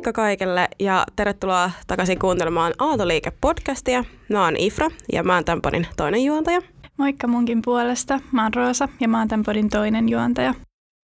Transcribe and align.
Moikka 0.00 0.12
kaikille 0.12 0.68
ja 0.78 1.06
tervetuloa 1.16 1.70
takaisin 1.86 2.18
kuuntelemaan 2.18 2.72
Aaltoliike-podcastia. 2.78 4.04
Mä 4.28 4.44
oon 4.44 4.56
Ifra 4.56 4.90
ja 5.12 5.22
mä 5.22 5.34
oon 5.34 5.44
tämän 5.44 5.62
podin 5.62 5.86
toinen 5.96 6.24
juontaja. 6.24 6.62
Moikka 6.96 7.26
munkin 7.26 7.62
puolesta. 7.64 8.20
Mä 8.32 8.42
oon 8.42 8.54
Roosa 8.54 8.88
ja 9.00 9.08
mä 9.08 9.18
oon 9.18 9.28
tämän 9.28 9.44
podin 9.44 9.70
toinen 9.70 10.08
juontaja. 10.08 10.54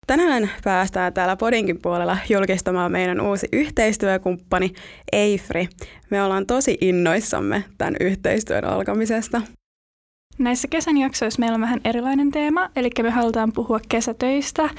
Tänään 0.07 0.51
päästään 0.65 1.13
täällä 1.13 1.37
podinkin 1.37 1.83
puolella 1.83 2.17
julkistamaan 2.29 2.93
meidän 2.93 3.21
uusi 3.21 3.49
yhteistyökumppani 3.53 4.73
Eifri. 5.13 5.69
Me 6.11 6.23
ollaan 6.23 6.47
tosi 6.47 6.79
innoissamme 6.81 7.65
tämän 7.79 7.97
yhteistyön 8.01 8.65
alkamisesta. 8.65 9.43
Näissä 10.39 10.69
kesän 10.69 10.97
jaksoissa 10.97 11.41
meillä 11.41 11.55
on 11.55 11.61
vähän 11.61 11.81
erilainen 11.85 12.31
teema, 12.31 12.71
eli 12.77 12.91
me 13.03 13.11
halutaan 13.11 13.53
puhua 13.53 13.81
kesätöistä, 13.89 14.71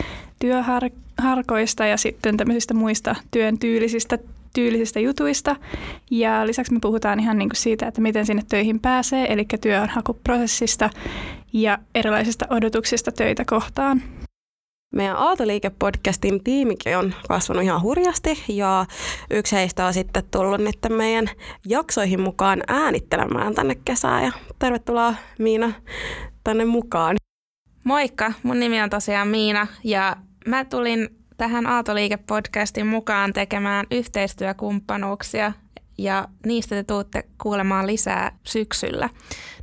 työharkoista 1.22 1.86
ja 1.86 1.98
sitten 1.98 2.38
tämmöisistä 2.38 2.74
muista 2.74 3.16
työn 3.32 3.60
tyylisistä, 3.60 4.18
tyylisistä 4.54 5.00
jutuista. 5.00 5.56
Ja 6.12 6.48
lisäksi 6.48 6.74
me 6.74 6.80
puhutaan 6.82 7.20
ihan 7.20 7.38
niin 7.38 7.50
kuin 7.50 7.58
siitä, 7.58 7.88
että 7.88 8.02
miten 8.02 8.26
sinne 8.26 8.44
töihin 8.50 8.80
pääsee, 8.80 9.34
eli 9.34 9.46
työnhakuprosessista 9.62 10.90
ja 11.54 11.78
erilaisista 11.96 12.46
odotuksista 12.50 13.12
töitä 13.12 13.46
kohtaan. 13.46 14.02
Meidän 14.96 15.16
Aaltoliike-podcastin 15.16 16.44
tiimikin 16.44 16.98
on 16.98 17.14
kasvanut 17.28 17.64
ihan 17.64 17.82
hurjasti 17.82 18.44
ja 18.48 18.86
yksi 19.32 19.56
heistä 19.56 19.86
on 19.86 19.94
sitten 19.94 20.24
tullut 20.32 20.62
nyt 20.62 20.78
meidän 20.90 21.28
jaksoihin 21.68 22.22
mukaan 22.22 22.64
äänittelemään 22.68 23.56
tänne 23.56 23.76
kesään 23.86 24.24
ja 24.24 24.32
tervetuloa 24.60 25.16
Miina 25.40 25.74
tänne 26.44 26.66
mukaan. 26.66 27.16
Moikka, 27.84 28.34
mun 28.44 28.60
nimi 28.60 28.82
on 28.82 28.90
tosiaan 28.90 29.28
Miina 29.28 29.68
ja 29.84 30.16
mä 30.48 30.66
tulin 30.66 31.10
tähän 31.38 31.66
Aaltoliike-podcastin 31.66 32.86
mukaan 32.86 33.34
tekemään 33.34 33.86
yhteistyökumppanuuksia 33.92 35.52
ja 35.98 36.28
niistä 36.46 36.76
te 36.76 36.84
tuutte 36.84 37.24
kuulemaan 37.42 37.88
lisää 37.88 38.38
syksyllä. 38.44 39.10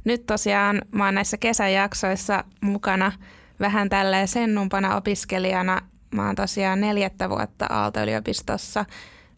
Nyt 0.04 0.26
tosiaan 0.26 0.82
mä 0.92 1.04
oon 1.04 1.14
näissä 1.14 1.36
kesäjaksoissa 1.36 2.44
mukana– 2.60 3.12
vähän 3.60 3.88
tälleen 3.88 4.28
sennumpana 4.28 4.96
opiskelijana. 4.96 5.80
Mä 6.14 6.26
oon 6.26 6.34
tosiaan 6.34 6.80
neljättä 6.80 7.30
vuotta 7.30 7.66
Aalto-yliopistossa. 7.70 8.84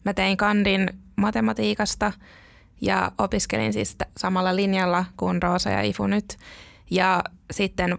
Mä 0.05 0.13
tein 0.13 0.37
kandin 0.37 0.89
matematiikasta 1.15 2.11
ja 2.81 3.11
opiskelin 3.17 3.73
siis 3.73 3.97
samalla 4.17 4.55
linjalla 4.55 5.05
kuin 5.17 5.41
Roosa 5.41 5.69
ja 5.69 5.81
Ifu 5.81 6.07
nyt. 6.07 6.37
Ja 6.91 7.23
sitten 7.51 7.97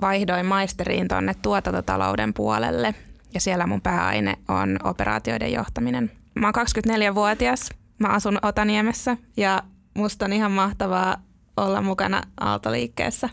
vaihdoin 0.00 0.46
maisteriin 0.46 1.08
tuonne 1.08 1.34
tuotantotalouden 1.42 2.34
puolelle 2.34 2.94
ja 3.34 3.40
siellä 3.40 3.66
mun 3.66 3.80
pääaine 3.80 4.36
on 4.48 4.76
operaatioiden 4.84 5.52
johtaminen. 5.52 6.10
Mä 6.34 6.46
oon 6.46 6.66
24-vuotias, 7.10 7.68
mä 7.98 8.08
asun 8.08 8.38
Otaniemessä 8.42 9.16
ja 9.36 9.62
musta 9.94 10.24
on 10.24 10.32
ihan 10.32 10.52
mahtavaa 10.52 11.16
olla 11.56 11.82
mukana 11.82 12.22
Aaltoliikkeessä. 12.40 13.28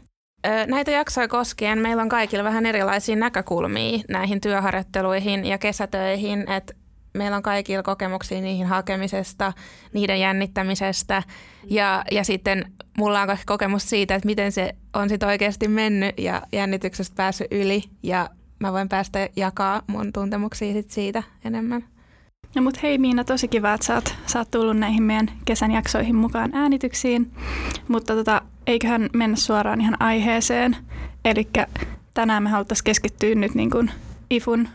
Näitä 0.67 0.91
jaksoja 0.91 1.27
koskien 1.27 1.79
meillä 1.79 2.01
on 2.01 2.09
kaikilla 2.09 2.43
vähän 2.43 2.65
erilaisia 2.65 3.15
näkökulmia 3.15 3.99
näihin 4.09 4.41
työharjoitteluihin 4.41 5.45
ja 5.45 5.57
kesätöihin, 5.57 6.51
että 6.51 6.73
meillä 7.17 7.37
on 7.37 7.43
kaikilla 7.43 7.83
kokemuksia 7.83 8.41
niihin 8.41 8.67
hakemisesta, 8.67 9.53
niiden 9.93 10.19
jännittämisestä 10.19 11.23
ja, 11.69 12.03
ja 12.11 12.23
sitten 12.23 12.71
mulla 12.97 13.21
on 13.21 13.37
kokemus 13.45 13.89
siitä, 13.89 14.15
että 14.15 14.25
miten 14.25 14.51
se 14.51 14.75
on 14.93 15.09
sitten 15.09 15.29
oikeasti 15.29 15.67
mennyt 15.67 16.19
ja 16.19 16.41
jännityksestä 16.51 17.15
päässyt 17.15 17.47
yli 17.51 17.83
ja 18.03 18.29
mä 18.59 18.73
voin 18.73 18.89
päästä 18.89 19.29
jakaa 19.35 19.81
mun 19.87 20.13
tuntemuksia 20.13 20.73
sit 20.73 20.91
siitä 20.91 21.23
enemmän. 21.45 21.83
No 22.55 22.61
mut 22.61 22.83
hei 22.83 22.97
Miina, 22.97 23.23
tosi 23.23 23.47
kiva, 23.47 23.73
että 23.73 23.85
sä 23.85 23.95
oot, 23.95 24.15
sä 24.25 24.39
oot 24.39 24.51
tullut 24.51 24.77
näihin 24.77 25.03
meidän 25.03 25.31
kesän 25.45 25.71
jaksoihin 25.71 26.15
mukaan 26.15 26.51
äänityksiin. 26.53 27.31
Mutta 27.87 28.15
tota, 28.15 28.41
eiköhän 28.67 29.09
mennä 29.13 29.37
suoraan 29.37 29.81
ihan 29.81 30.01
aiheeseen. 30.01 30.77
Eli 31.25 31.47
tänään 32.13 32.43
me 32.43 32.49
haluttaisiin 32.49 32.83
keskittyä 32.83 33.35
nyt 33.35 33.55
niin 33.55 33.69
kuin 33.69 33.91
IFUn, 34.29 34.67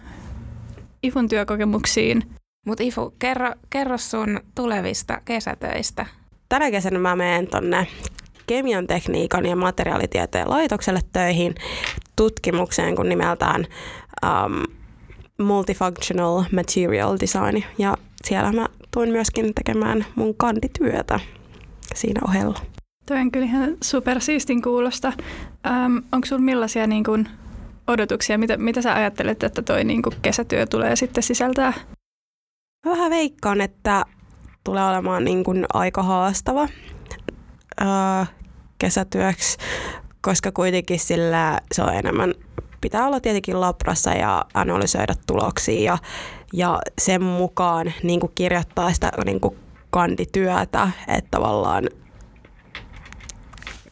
IFUn 1.02 1.28
työkokemuksiin. 1.28 2.22
Mutta 2.66 2.84
Ifu, 2.84 3.14
kerro, 3.18 3.52
kerro 3.70 3.98
sun 3.98 4.40
tulevista 4.54 5.20
kesätöistä. 5.24 6.06
Tänä 6.48 6.70
kesänä 6.70 6.98
mä 6.98 7.16
menen 7.16 7.46
tonne 7.46 7.86
kemian 8.46 8.86
tekniikan 8.86 9.46
ja 9.46 9.56
materiaalitieteen 9.56 10.50
laitokselle 10.50 11.00
töihin 11.12 11.54
tutkimukseen, 12.16 12.96
kun 12.96 13.08
nimeltään 13.08 13.66
um, 14.22 14.62
Multifunctional 15.46 16.42
Material 16.52 17.16
Design. 17.20 17.64
Ja 17.78 17.96
siellä 18.24 18.52
mä 18.52 18.68
tuin 18.90 19.10
myöskin 19.10 19.54
tekemään 19.54 20.06
mun 20.14 20.34
kandityötä 20.34 21.20
siinä 21.94 22.20
ohella. 22.28 22.60
Toi 23.06 23.20
on 23.20 23.30
kyllä 23.30 23.46
ihan 23.46 23.76
supersiistin 23.82 24.62
kuulosta. 24.62 25.12
Ähm, 25.66 25.96
onko 26.12 26.26
sinulla 26.26 26.44
millaisia 26.44 26.86
niin 26.86 27.04
kun, 27.04 27.28
odotuksia? 27.86 28.38
Mitä, 28.38 28.56
mitä 28.56 28.82
sä 28.82 28.94
ajattelet, 28.94 29.42
että 29.42 29.62
toi 29.62 29.84
niin 29.84 30.02
kun, 30.02 30.12
kesätyö 30.22 30.66
tulee 30.66 30.96
sitten 30.96 31.22
sisältää? 31.22 31.72
Vähän 32.84 33.10
veikkaan, 33.10 33.60
että 33.60 34.04
tulee 34.64 34.88
olemaan 34.88 35.24
niin 35.24 35.44
kun, 35.44 35.66
aika 35.72 36.02
haastava 36.02 36.68
äh, 37.82 38.30
kesätyöksi, 38.78 39.58
koska 40.20 40.52
kuitenkin 40.52 40.98
sillä 40.98 41.60
se 41.72 41.82
on 41.82 41.94
enemmän 41.94 42.34
pitää 42.80 43.06
olla 43.06 43.20
tietenkin 43.20 43.60
labrassa 43.60 44.10
ja 44.10 44.44
analysoida 44.54 45.14
tuloksia 45.26 45.82
ja, 45.82 45.98
ja 46.52 46.78
sen 47.00 47.22
mukaan 47.22 47.92
niin 48.02 48.20
kuin 48.20 48.32
kirjoittaa 48.34 48.92
sitä 48.92 49.12
niin 49.24 49.40
kuin 49.40 49.56
kandityötä, 49.90 50.90
että 51.08 51.30
tavallaan 51.30 51.84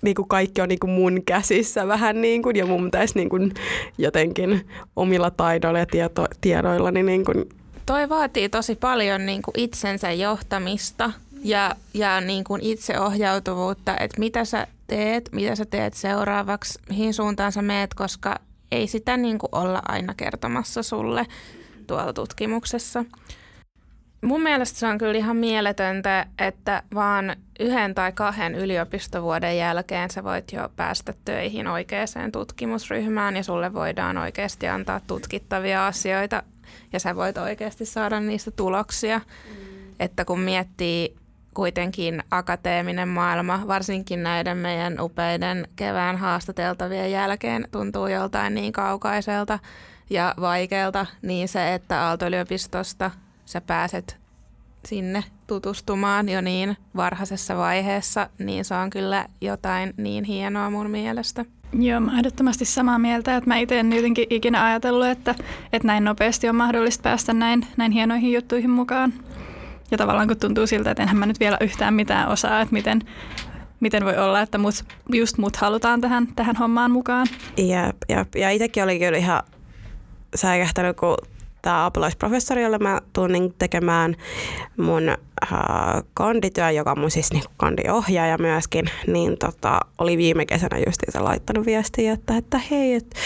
niin 0.02 0.14
kuin 0.14 0.28
kaikki 0.28 0.60
on 0.60 0.68
niin 0.68 0.80
kuin 0.80 0.90
mun 0.90 1.22
käsissä 1.26 1.88
vähän 1.88 2.20
niin 2.20 2.42
kuin, 2.42 2.56
ja 2.56 2.66
mun 2.66 2.84
pitäisi 2.84 3.14
niin 3.14 3.28
kuin 3.28 3.54
jotenkin 3.98 4.66
omilla 4.96 5.30
taidoilla 5.30 5.78
ja 5.78 5.86
tieto, 5.86 6.26
tiedoillani 6.40 7.02
niin 7.02 7.24
kuin 7.24 7.44
Toi 7.90 8.08
vaatii 8.08 8.48
tosi 8.48 8.76
paljon 8.76 9.26
niin 9.26 9.42
kuin 9.42 9.54
itsensä 9.56 10.12
johtamista 10.12 11.12
ja, 11.44 11.76
ja 11.94 12.20
niin 12.20 12.44
kuin 12.44 12.62
itseohjautuvuutta, 12.62 13.96
että 13.96 14.18
mitä 14.18 14.44
sä 14.44 14.66
teet, 14.86 15.28
mitä 15.32 15.54
sä 15.54 15.64
teet 15.64 15.94
seuraavaksi, 15.94 16.78
mihin 16.88 17.14
suuntaan 17.14 17.52
sä 17.52 17.62
meet, 17.62 17.94
koska 17.94 18.36
ei 18.72 18.86
sitä 18.86 19.16
niin 19.16 19.38
kuin 19.38 19.50
olla 19.52 19.82
aina 19.88 20.14
kertomassa 20.14 20.82
sulle 20.82 21.26
tuolla 21.86 22.12
tutkimuksessa. 22.12 23.04
Mun 24.22 24.42
mielestä 24.42 24.78
se 24.78 24.86
on 24.86 24.98
kyllä 24.98 25.18
ihan 25.18 25.36
mieletöntä, 25.36 26.26
että 26.38 26.82
vaan 26.94 27.36
yhden 27.60 27.94
tai 27.94 28.12
kahden 28.12 28.54
yliopistovuoden 28.54 29.58
jälkeen 29.58 30.10
sä 30.10 30.24
voit 30.24 30.52
jo 30.52 30.68
päästä 30.76 31.14
töihin 31.24 31.66
oikeaan 31.66 32.32
tutkimusryhmään 32.32 33.36
ja 33.36 33.42
sulle 33.42 33.74
voidaan 33.74 34.18
oikeasti 34.18 34.68
antaa 34.68 35.00
tutkittavia 35.06 35.86
asioita 35.86 36.42
ja 36.92 37.00
sä 37.00 37.16
voit 37.16 37.38
oikeasti 37.38 37.86
saada 37.86 38.20
niistä 38.20 38.50
tuloksia. 38.50 39.18
Mm. 39.18 39.54
Että 40.00 40.24
kun 40.24 40.40
miettii 40.40 41.16
kuitenkin 41.54 42.22
akateeminen 42.30 43.08
maailma, 43.08 43.62
varsinkin 43.66 44.22
näiden 44.22 44.56
meidän 44.56 45.00
upeiden 45.00 45.68
kevään 45.76 46.16
haastateltavien 46.16 47.12
jälkeen, 47.12 47.68
tuntuu 47.70 48.06
joltain 48.06 48.54
niin 48.54 48.72
kaukaiselta 48.72 49.58
ja 50.10 50.34
vaikealta, 50.40 51.06
niin 51.22 51.48
se, 51.48 51.74
että 51.74 52.02
Aalto-yliopistosta 52.02 53.10
sä 53.44 53.60
pääset 53.60 54.20
sinne 54.84 55.24
tutustumaan 55.46 56.28
jo 56.28 56.40
niin 56.40 56.76
varhaisessa 56.96 57.56
vaiheessa, 57.56 58.30
niin 58.38 58.64
se 58.64 58.74
on 58.74 58.90
kyllä 58.90 59.26
jotain 59.40 59.94
niin 59.96 60.24
hienoa 60.24 60.70
mun 60.70 60.90
mielestä. 60.90 61.44
Joo, 61.72 62.00
mä 62.00 62.18
ehdottomasti 62.18 62.64
samaa 62.64 62.98
mieltä, 62.98 63.36
että 63.36 63.50
mä 63.50 63.56
itse 63.56 63.80
en 63.80 63.92
jotenkin 63.92 64.26
ikinä 64.30 64.64
ajatellut, 64.64 65.06
että, 65.06 65.34
että 65.72 65.86
näin 65.86 66.04
nopeasti 66.04 66.48
on 66.48 66.56
mahdollista 66.56 67.02
päästä 67.02 67.32
näin, 67.32 67.66
näin 67.76 67.92
hienoihin 67.92 68.32
juttuihin 68.32 68.70
mukaan. 68.70 69.12
Ja 69.90 69.98
tavallaan 69.98 70.28
kun 70.28 70.36
tuntuu 70.36 70.66
siltä, 70.66 70.90
että 70.90 71.02
enhän 71.02 71.16
mä 71.16 71.26
nyt 71.26 71.40
vielä 71.40 71.56
yhtään 71.60 71.94
mitään 71.94 72.28
osaa, 72.28 72.60
että 72.60 72.72
miten, 72.72 73.02
miten 73.80 74.04
voi 74.04 74.16
olla, 74.16 74.40
että 74.40 74.58
mut, 74.58 74.74
just 75.12 75.38
mut 75.38 75.56
halutaan 75.56 76.00
tähän, 76.00 76.26
tähän 76.36 76.56
hommaan 76.56 76.90
mukaan. 76.90 77.26
Jep, 77.56 77.96
jep. 78.08 78.34
Ja 78.34 78.50
itsekin 78.50 78.84
oli 78.84 78.98
kyllä 78.98 79.18
ihan 79.18 79.42
säikähtänyt, 80.34 80.96
kun 80.96 81.16
tämä 81.62 81.86
apulaisprofessori, 81.86 82.62
jolle 82.62 82.78
mä 82.78 83.00
tuun 83.12 83.54
tekemään 83.58 84.16
mun 84.76 85.08
äh, 85.08 85.18
kandityö, 86.14 86.70
joka 86.70 86.90
on 86.90 86.98
mun 86.98 87.10
siis 87.10 87.32
niin 87.32 87.44
kandiohjaaja 87.56 88.38
myöskin, 88.38 88.90
niin 89.06 89.38
tota, 89.38 89.80
oli 89.98 90.16
viime 90.16 90.46
kesänä 90.46 90.78
justiinsa 90.86 91.24
laittanut 91.24 91.66
viestiä, 91.66 92.12
että, 92.12 92.36
että 92.36 92.60
hei, 92.70 92.94
että 92.94 93.16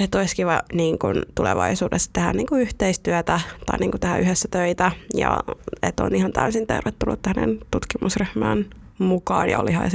et 0.00 0.14
olisi 0.14 0.36
kiva 0.36 0.62
niin 0.72 0.98
kun 0.98 1.22
tulevaisuudessa 1.34 2.10
tehdä 2.12 2.32
niin 2.32 2.46
kun 2.46 2.60
yhteistyötä 2.60 3.40
tai 3.66 3.78
niin 3.78 3.90
kun 3.90 4.00
tehdä 4.00 4.18
yhdessä 4.18 4.48
töitä. 4.50 4.90
Ja 5.14 5.38
että 5.82 6.04
on 6.04 6.14
ihan 6.14 6.32
täysin 6.32 6.66
tervetullut 6.66 7.26
hänen 7.26 7.58
tutkimusryhmään 7.70 8.66
mukaan 8.98 9.48
ja 9.48 9.58
oli 9.58 9.70
ihan 9.70 9.90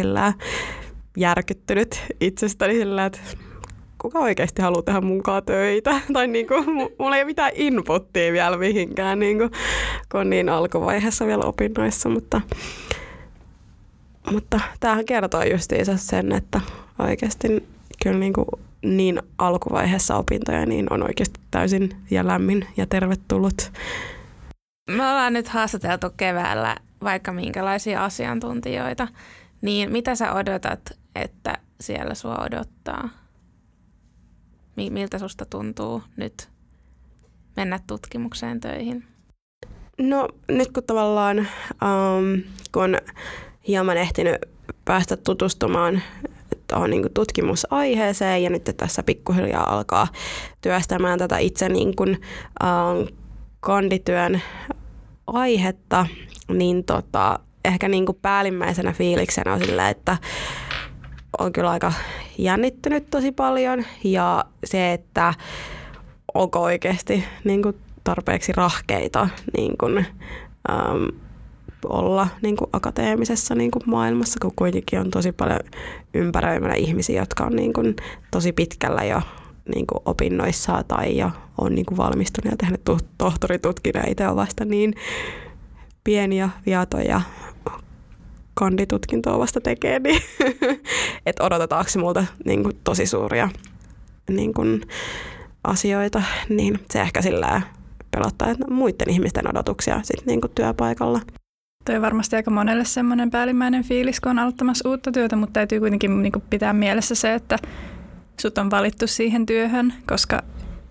järkyttynyt 1.18 2.04
itsestäni 2.22 2.74
sillä, 2.74 3.06
että 3.06 3.20
kuka 4.02 4.20
oikeasti 4.20 4.62
haluaa 4.62 4.82
tehdä 4.82 5.02
munkaan 5.02 5.44
töitä. 5.44 6.02
Tai 6.14 6.28
niin 6.28 6.48
kuin, 6.48 6.66
mulla 7.00 7.16
ei 7.16 7.22
ole 7.22 7.26
mitään 7.26 7.52
inputtia 7.56 8.34
vielä 8.34 8.58
mihinkään, 8.58 9.20
niin 9.20 9.38
kuin, 9.38 9.52
kun 10.12 10.20
on 10.22 10.30
niin 10.30 10.50
alkuvaiheessa 10.50 11.28
vielä 11.28 11.44
opinnoissa. 11.44 12.10
Mutta, 12.10 12.42
mutta 14.32 14.60
tämähän 14.80 15.06
kertoo 15.06 15.44
justiinsa 15.44 15.98
sen, 15.98 16.32
että 16.32 16.62
oikeasti 17.00 17.48
kyllä 18.04 18.20
niin, 18.20 18.34
kuin 18.34 18.46
niin 18.82 19.22
alkuvaiheessa 19.38 20.16
opintoja 20.16 20.66
niin 20.66 20.94
on 20.94 21.04
oikeasti 21.04 21.40
täysin 21.52 21.90
ja 22.12 22.28
lämmin 22.28 22.68
ja 22.78 22.86
tervetullut. 22.86 23.72
Me 24.90 25.10
ollaan 25.10 25.34
nyt 25.34 25.48
haastateltu 25.48 26.08
keväällä 26.18 26.76
vaikka 27.04 27.32
minkälaisia 27.32 28.06
asiantuntijoita, 28.06 29.08
niin 29.62 29.92
mitä 29.92 30.16
sä 30.16 30.34
odotat, 30.34 30.80
että 31.16 31.58
siellä 31.82 32.16
sua 32.16 32.38
odottaa? 32.38 33.10
Miltä 34.78 35.20
susta 35.20 35.46
tuntuu 35.46 36.04
nyt 36.18 36.50
mennä 37.56 37.80
tutkimukseen 37.88 38.60
töihin? 38.60 39.04
No 39.98 40.28
nyt 40.48 40.72
kun 40.72 40.84
tavallaan 40.84 41.38
um, 41.40 42.44
kun 42.72 42.98
hieman 43.68 43.98
ehtinyt 43.98 44.36
päästä 44.86 45.18
tutustumaan 45.18 46.02
tuohon 46.70 46.90
niin 46.90 47.14
tutkimusaiheeseen 47.14 48.44
ja 48.44 48.50
nyt 48.50 48.74
tässä 48.78 49.04
pikkuhiljaa 49.04 49.74
alkaa 49.74 50.08
työstämään 50.62 51.20
tätä 51.20 51.38
itse 51.38 51.70
niin 51.70 51.96
kuin, 51.96 52.22
um, 52.64 53.08
kandityön 53.60 54.42
aihetta, 55.28 56.06
niin 56.54 56.84
tota, 56.84 57.40
ehkä 57.66 57.88
niin 57.88 58.06
kuin 58.06 58.18
päällimmäisenä 58.22 58.94
fiiliksenä 58.94 59.54
on 59.54 59.60
sillä, 59.60 59.90
että 59.90 60.18
on 61.38 61.54
kyllä 61.54 61.70
aika 61.70 61.94
jännittynyt 62.38 63.10
tosi 63.10 63.32
paljon 63.32 63.86
ja 64.04 64.46
se, 64.64 64.94
että 64.94 65.34
onko 66.34 66.62
oikeasti 66.62 67.24
niin 67.44 67.62
kuin 67.62 67.76
tarpeeksi 68.04 68.52
rahkeita 68.52 69.30
niin 69.58 69.78
kuin, 69.78 69.98
äm, 70.70 71.08
olla 71.86 72.28
niin 72.42 72.58
kuin 72.58 72.70
akateemisessa 72.74 73.56
niin 73.56 73.72
kuin 73.72 73.84
maailmassa, 73.86 74.40
kun 74.42 74.54
kuitenkin 74.56 75.00
on 75.00 75.12
tosi 75.12 75.32
paljon 75.32 75.60
ympäröimänä 76.14 76.74
ihmisiä, 76.74 77.22
jotka 77.22 77.44
on 77.44 77.56
niin 77.56 77.74
kuin 77.74 77.96
tosi 78.32 78.52
pitkällä 78.52 79.04
jo 79.04 79.22
niin 79.76 79.88
kuin 79.88 80.02
opinnoissaan 80.06 80.86
tai 80.88 81.18
jo 81.18 81.32
on 81.58 81.76
niin 81.76 81.86
kuin 81.86 81.98
valmistunut 81.98 82.52
ja 82.52 82.58
tehnyt 82.58 82.82
tohtoritutkinnon. 83.18 84.08
Itse 84.08 84.28
on 84.28 84.36
vasta 84.36 84.66
niin 84.66 84.94
pieniä 86.04 86.50
viatoja 86.66 87.22
kanditutkintoa 88.58 89.40
vasta 89.40 89.62
tekee, 89.62 90.00
niin 90.04 90.22
että 91.26 91.44
odotetaanko 91.44 91.90
se 91.90 92.00
multa 92.00 92.26
niin 92.46 92.64
kuin, 92.64 92.80
tosi 92.84 93.06
suuria 93.06 93.50
niin 94.30 94.54
kuin, 94.54 94.82
asioita, 95.64 96.24
niin 96.50 96.80
se 96.92 97.02
ehkä 97.02 97.22
sillä 97.22 97.62
pelottaa 98.12 98.50
että 98.50 98.66
muiden 98.70 99.10
ihmisten 99.10 99.50
odotuksia 99.50 100.00
sit, 100.04 100.26
niin 100.26 100.42
kuin, 100.42 100.52
työpaikalla. 100.56 101.22
Tuo 101.86 101.96
on 101.96 102.02
varmasti 102.02 102.36
aika 102.36 102.52
monelle 102.52 102.86
semmoinen 102.86 103.32
päällimmäinen 103.32 103.84
fiilis, 103.84 104.20
kun 104.20 104.30
on 104.30 104.40
aloittamassa 104.40 104.90
uutta 104.90 105.12
työtä, 105.12 105.36
mutta 105.36 105.54
täytyy 105.54 105.80
kuitenkin 105.80 106.22
niin 106.24 106.32
kuin, 106.32 106.44
pitää 106.50 106.74
mielessä 106.74 107.16
se, 107.16 107.34
että 107.34 107.58
sut 108.42 108.58
on 108.58 108.72
valittu 108.72 109.08
siihen 109.08 109.46
työhön, 109.46 109.94
koska, 110.08 110.44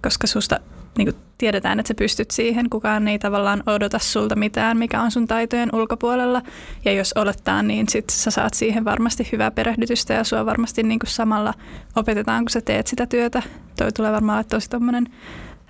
koska 0.03 0.27
susta 0.27 0.61
niin 0.99 1.13
kuin 1.13 1.26
tiedetään, 1.39 1.81
että 1.81 1.89
sä 1.89 1.95
pystyt 1.95 2.31
siihen. 2.31 2.71
Kukaan 2.71 3.09
ei 3.09 3.19
tavallaan 3.19 3.63
odota 3.67 3.99
sulta 3.99 4.37
mitään, 4.37 4.77
mikä 4.77 5.03
on 5.03 5.11
sun 5.11 5.27
taitojen 5.27 5.71
ulkopuolella. 5.73 6.43
Ja 6.85 6.93
jos 6.93 7.13
olettaa, 7.13 7.63
niin 7.63 7.89
sit 7.89 8.11
sä 8.11 8.31
saat 8.31 8.55
siihen 8.55 8.85
varmasti 8.85 9.29
hyvää 9.33 9.51
perehdytystä 9.51 10.15
ja 10.15 10.25
sua 10.25 10.47
varmasti 10.47 10.83
niin 10.83 10.99
kuin 10.99 11.11
samalla 11.11 11.55
opetetaan, 11.97 12.45
kun 12.45 12.51
sä 12.51 12.61
teet 12.61 12.87
sitä 12.87 13.07
työtä. 13.07 13.43
Toi 13.79 13.93
tulee 13.93 14.13
varmaan 14.13 14.37
olla 14.37 14.45
tosi 14.45 14.69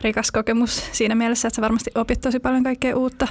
rikas 0.00 0.30
kokemus 0.30 0.88
siinä 0.92 1.14
mielessä, 1.14 1.48
että 1.48 1.56
sä 1.56 1.62
varmasti 1.62 1.90
opit 1.94 2.20
tosi 2.20 2.40
paljon 2.40 2.64
kaikkea 2.64 2.96
uutta. 2.96 3.28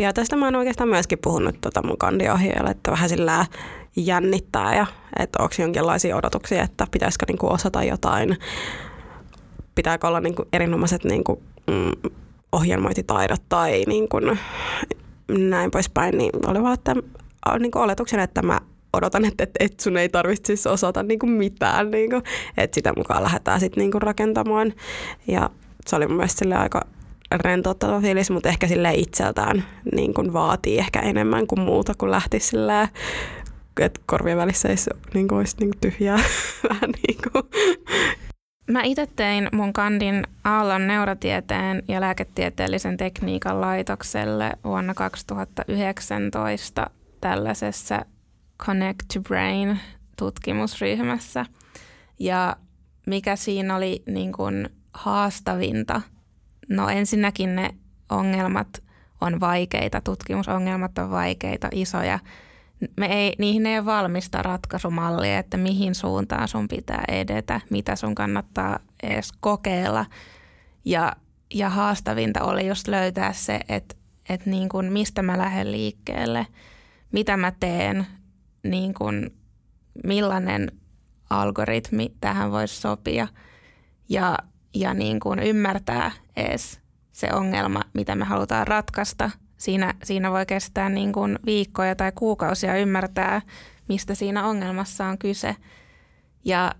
Ja 0.00 0.12
tästä 0.12 0.36
mä 0.36 0.44
oon 0.44 0.56
oikeastaan 0.56 0.88
myöskin 0.88 1.18
puhunut 1.22 1.60
tota 1.60 1.86
mun 1.86 1.98
kandiohjaajalle, 1.98 2.70
että 2.70 2.90
vähän 2.90 3.08
sillä 3.08 3.46
jännittää 3.96 4.76
ja 4.76 4.86
että 5.18 5.42
onko 5.42 5.54
jonkinlaisia 5.58 6.16
odotuksia, 6.16 6.62
että 6.62 6.86
pitäisikö 6.90 7.26
niinku 7.28 7.52
osata 7.52 7.84
jotain 7.84 8.36
pitääkö 9.74 10.06
olla 10.06 10.20
niin 10.20 10.34
kuin 10.34 10.48
erinomaiset 10.52 11.04
niin 11.04 11.24
kuin, 11.24 11.42
ohjelmointitaidot 12.52 13.42
tai 13.48 13.84
niin 13.86 14.08
kuin, 14.08 14.38
näin 15.28 15.70
poispäin, 15.70 16.18
niin 16.18 16.30
oli 16.46 16.62
vaan 16.62 16.74
että, 16.74 16.94
niin 17.58 17.70
kuin 17.70 17.82
oletuksen, 17.82 18.20
että 18.20 18.42
mä 18.42 18.60
odotan, 18.92 19.24
että, 19.24 19.44
että, 19.44 19.64
että 19.64 19.82
sun 19.82 19.96
ei 19.96 20.08
tarvitsisi 20.08 20.68
osata 20.68 21.02
niin 21.02 21.18
kuin 21.18 21.32
mitään, 21.32 21.90
niin 21.90 22.10
kuin, 22.10 22.22
että 22.56 22.74
sitä 22.74 22.92
mukaan 22.96 23.22
lähdetään 23.22 23.60
sitten 23.60 23.80
niin 23.80 23.90
kuin 23.90 24.02
rakentamaan. 24.02 24.72
Ja 25.26 25.50
se 25.86 25.96
oli 25.96 26.06
mun 26.06 26.16
mielestä 26.16 26.60
aika 26.60 26.80
rentouttava 27.32 28.00
fiilis, 28.00 28.30
mutta 28.30 28.48
ehkä 28.48 28.66
sille 28.66 28.94
itseltään 28.94 29.64
niin 29.94 30.14
kuin 30.14 30.32
vaatii 30.32 30.78
ehkä 30.78 31.00
enemmän 31.00 31.46
kuin 31.46 31.60
muuta, 31.60 31.92
kun 31.98 32.10
lähti 32.10 32.40
silleen, 32.40 32.88
että 33.80 34.00
korvien 34.06 34.38
välissä 34.38 34.68
ei 34.68 34.76
niin 35.14 35.28
kuin, 35.28 35.38
olisi 35.38 35.56
niin 35.60 35.72
tyhjää 35.80 36.18
vähän 36.70 36.90
niin 37.08 37.18
kuin 37.32 37.44
Mä 38.70 38.82
itse 38.82 39.06
tein 39.16 39.48
mun 39.52 39.72
kandin 39.72 40.26
Aallon 40.44 40.86
neurotieteen 40.86 41.82
ja 41.88 42.00
lääketieteellisen 42.00 42.96
tekniikan 42.96 43.60
laitokselle 43.60 44.52
vuonna 44.64 44.94
2019 44.94 46.90
tällaisessa 47.20 48.04
Connect 48.58 48.98
to 49.14 49.20
Brain 49.20 49.80
tutkimusryhmässä. 50.18 51.46
Ja 52.18 52.56
mikä 53.06 53.36
siinä 53.36 53.76
oli 53.76 54.02
niin 54.06 54.32
kuin 54.32 54.68
haastavinta? 54.92 56.00
No 56.68 56.88
ensinnäkin 56.88 57.56
ne 57.56 57.74
ongelmat 58.08 58.82
on 59.20 59.40
vaikeita, 59.40 60.00
tutkimusongelmat 60.00 60.98
on 60.98 61.10
vaikeita, 61.10 61.68
isoja– 61.72 62.18
me 62.96 63.06
ei, 63.06 63.34
niihin 63.38 63.66
ei 63.66 63.78
ole 63.78 63.86
valmista 63.86 64.42
ratkaisumallia, 64.42 65.38
että 65.38 65.56
mihin 65.56 65.94
suuntaan 65.94 66.48
sun 66.48 66.68
pitää 66.68 67.04
edetä, 67.08 67.60
mitä 67.70 67.96
sun 67.96 68.14
kannattaa 68.14 68.78
edes 69.02 69.32
kokeilla. 69.40 70.06
Ja, 70.84 71.12
ja 71.54 71.68
haastavinta 71.68 72.44
oli 72.44 72.66
just 72.66 72.88
löytää 72.88 73.32
se, 73.32 73.60
että, 73.68 73.94
että 74.28 74.50
niin 74.50 74.68
kuin 74.68 74.92
mistä 74.92 75.22
mä 75.22 75.38
lähden 75.38 75.72
liikkeelle, 75.72 76.46
mitä 77.12 77.36
mä 77.36 77.52
teen, 77.60 78.06
niin 78.62 78.94
kuin 78.94 79.30
millainen 80.04 80.72
algoritmi 81.30 82.12
tähän 82.20 82.52
voisi 82.52 82.80
sopia 82.80 83.28
ja, 84.08 84.38
ja 84.74 84.94
niin 84.94 85.20
kuin 85.20 85.38
ymmärtää 85.38 86.10
edes 86.36 86.80
se 87.12 87.28
ongelma, 87.32 87.82
mitä 87.92 88.14
me 88.14 88.24
halutaan 88.24 88.66
ratkaista– 88.66 89.30
siinä, 89.64 89.94
siinä 90.02 90.30
voi 90.30 90.46
kestää 90.46 90.88
niin 90.88 91.12
kuin 91.12 91.38
viikkoja 91.46 91.96
tai 91.96 92.12
kuukausia 92.14 92.76
ymmärtää, 92.76 93.42
mistä 93.88 94.14
siinä 94.14 94.46
ongelmassa 94.46 95.06
on 95.06 95.18
kyse. 95.18 95.56
Ja 96.44 96.72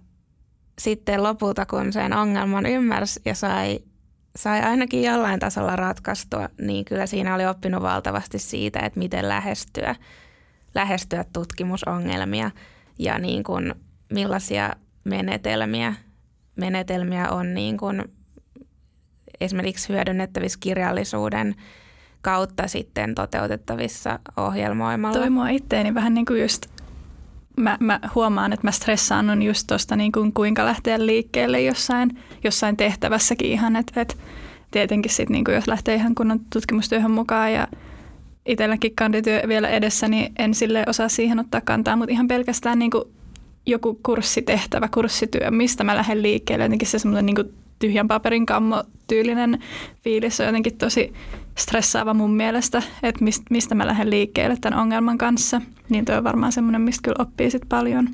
sitten 0.78 1.22
lopulta, 1.22 1.66
kun 1.66 1.92
sen 1.92 2.12
ongelman 2.12 2.66
ymmärsi 2.66 3.20
ja 3.24 3.34
sai, 3.34 3.78
sai 4.36 4.60
ainakin 4.60 5.02
jollain 5.02 5.40
tasolla 5.40 5.76
ratkaistua, 5.76 6.48
niin 6.60 6.84
kyllä 6.84 7.06
siinä 7.06 7.34
oli 7.34 7.46
oppinut 7.46 7.82
valtavasti 7.82 8.38
siitä, 8.38 8.80
että 8.80 8.98
miten 8.98 9.28
lähestyä, 9.28 9.96
lähestyä 10.74 11.24
tutkimusongelmia 11.32 12.50
ja 12.98 13.18
niin 13.18 13.44
kuin 13.44 13.74
millaisia 14.12 14.70
menetelmiä, 15.04 15.94
menetelmiä 16.56 17.30
on 17.30 17.54
niin 17.54 17.76
kuin 17.76 18.04
esimerkiksi 19.40 19.88
hyödynnettävissä 19.88 20.58
kirjallisuuden– 20.62 21.54
kautta 22.24 22.68
sitten 22.68 23.14
toteutettavissa 23.14 24.18
ohjelmoimalla. 24.36 25.18
Toi 25.18 25.30
mua 25.30 25.48
itteeni 25.48 25.94
vähän 25.94 26.14
niin 26.14 26.26
kuin 26.26 26.42
just, 26.42 26.66
mä, 27.56 27.76
mä 27.80 28.00
huomaan, 28.14 28.52
että 28.52 28.66
mä 28.66 28.70
stressaan 28.70 29.30
on 29.30 29.42
just 29.42 29.66
tuosta 29.66 29.96
niin 29.96 30.12
kuin 30.12 30.32
kuinka 30.32 30.64
lähteä 30.64 31.06
liikkeelle 31.06 31.60
jossain, 31.60 32.18
jossain 32.44 32.76
tehtävässäkin 32.76 33.50
ihan, 33.50 33.76
että 33.76 34.00
et 34.00 34.18
tietenkin 34.70 35.12
sitten 35.12 35.34
niin 35.34 35.44
kuin 35.44 35.54
jos 35.54 35.68
lähtee 35.68 35.94
ihan 35.94 36.14
kunnon 36.14 36.40
tutkimustyöhön 36.52 37.10
mukaan 37.10 37.52
ja 37.52 37.68
itselläkin 38.46 38.96
kandityö 38.96 39.42
vielä 39.48 39.68
edessä, 39.68 40.08
niin 40.08 40.32
en 40.38 40.54
sille 40.54 40.84
osaa 40.86 41.08
siihen 41.08 41.40
ottaa 41.40 41.60
kantaa, 41.60 41.96
mutta 41.96 42.12
ihan 42.12 42.28
pelkästään 42.28 42.78
niin 42.78 42.90
kuin 42.90 43.04
joku 43.66 44.00
kurssitehtävä, 44.02 44.88
kurssityö, 44.94 45.50
mistä 45.50 45.84
mä 45.84 45.96
lähden 45.96 46.22
liikkeelle, 46.22 46.64
jotenkin 46.64 46.88
se 46.88 46.98
semmoinen 46.98 47.26
niin 47.26 47.54
tyhjän 47.78 48.08
paperin 48.08 48.46
kammo 48.46 48.84
tyylinen 49.06 49.58
fiilis 50.02 50.40
on 50.40 50.46
jotenkin 50.46 50.78
tosi 50.78 51.12
stressaava 51.58 52.14
mun 52.14 52.34
mielestä, 52.34 52.82
että 53.02 53.24
mistä 53.50 53.74
mä 53.74 53.86
lähden 53.86 54.10
liikkeelle 54.10 54.56
tämän 54.60 54.80
ongelman 54.80 55.18
kanssa. 55.18 55.60
Niin 55.88 56.04
tuo 56.04 56.16
on 56.16 56.24
varmaan 56.24 56.52
semmoinen, 56.52 56.80
mistä 56.80 57.02
kyllä 57.02 57.22
oppii 57.22 57.50
sit 57.50 57.62
paljon. 57.68 58.08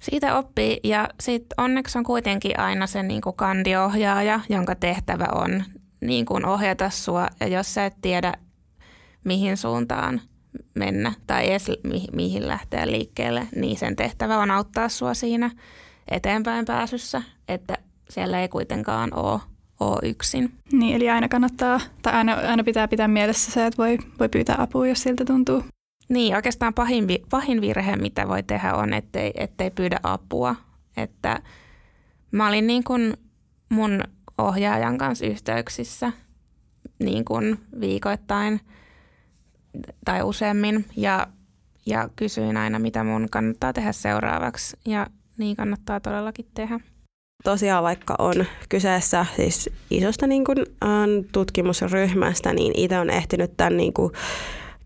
Siitä 0.00 0.38
oppii 0.38 0.80
ja 0.84 1.08
sitten 1.20 1.54
onneksi 1.64 1.98
on 1.98 2.04
kuitenkin 2.04 2.60
aina 2.60 2.86
se 2.86 3.02
niin 3.02 3.20
kuin 3.22 3.36
kandiohjaaja, 3.36 4.40
jonka 4.48 4.74
tehtävä 4.74 5.26
on 5.34 5.64
niin 6.00 6.26
kuin 6.26 6.46
ohjata 6.46 6.90
sua. 6.90 7.28
Ja 7.40 7.46
jos 7.46 7.74
sä 7.74 7.86
et 7.86 7.94
tiedä, 8.02 8.32
mihin 9.24 9.56
suuntaan 9.56 10.20
mennä 10.74 11.12
tai 11.26 11.50
edes 11.50 11.70
mi- 11.84 12.08
mihin 12.12 12.48
lähteä 12.48 12.86
liikkeelle, 12.86 13.48
niin 13.56 13.78
sen 13.78 13.96
tehtävä 13.96 14.38
on 14.38 14.50
auttaa 14.50 14.88
sua 14.88 15.14
siinä 15.14 15.50
eteenpäin 16.08 16.64
pääsyssä. 16.64 17.22
Että 17.48 17.78
siellä 18.10 18.40
ei 18.40 18.48
kuitenkaan 18.48 19.14
ole, 19.14 19.40
ole 19.80 19.98
yksin. 20.02 20.52
Niin, 20.72 20.96
eli 20.96 21.10
aina 21.10 21.28
kannattaa, 21.28 21.80
tai 22.02 22.12
aina, 22.12 22.34
aina 22.34 22.64
pitää 22.64 22.88
pitää 22.88 23.08
mielessä 23.08 23.50
se, 23.50 23.66
että 23.66 23.82
voi, 23.82 23.98
voi 24.20 24.28
pyytää 24.28 24.56
apua, 24.58 24.86
jos 24.86 25.02
siltä 25.02 25.24
tuntuu. 25.24 25.64
Niin, 26.08 26.36
oikeastaan 26.36 26.74
pahin, 26.74 27.06
pahin 27.30 27.60
virhe, 27.60 27.96
mitä 27.96 28.28
voi 28.28 28.42
tehdä, 28.42 28.74
on, 28.74 28.92
ettei, 28.92 29.32
ettei 29.34 29.70
pyydä 29.70 30.00
apua. 30.02 30.56
Että 30.96 31.42
mä 32.30 32.48
olin 32.48 32.66
niin 32.66 32.84
kuin 32.84 33.14
mun 33.68 34.00
ohjaajan 34.38 34.98
kanssa 34.98 35.26
yhteyksissä 35.26 36.12
niin 36.98 37.24
kuin 37.24 37.58
viikoittain 37.80 38.60
tai 40.04 40.22
useammin 40.22 40.84
ja, 40.96 41.26
ja 41.86 42.08
kysyin 42.16 42.56
aina, 42.56 42.78
mitä 42.78 43.04
mun 43.04 43.28
kannattaa 43.30 43.72
tehdä 43.72 43.92
seuraavaksi 43.92 44.76
ja 44.84 45.06
niin 45.38 45.56
kannattaa 45.56 46.00
todellakin 46.00 46.46
tehdä. 46.54 46.80
Tosiaan 47.44 47.84
vaikka 47.84 48.14
on 48.18 48.44
kyseessä 48.68 49.26
siis 49.36 49.70
isosta 49.90 50.26
niin 50.26 50.44
kuin, 50.44 50.58
tutkimusryhmästä, 51.32 52.52
niin 52.52 52.72
itse 52.76 52.98
on 52.98 53.10
ehtinyt 53.10 53.56
tämän 53.56 53.76
niin 53.76 53.92
kuin, 53.92 54.12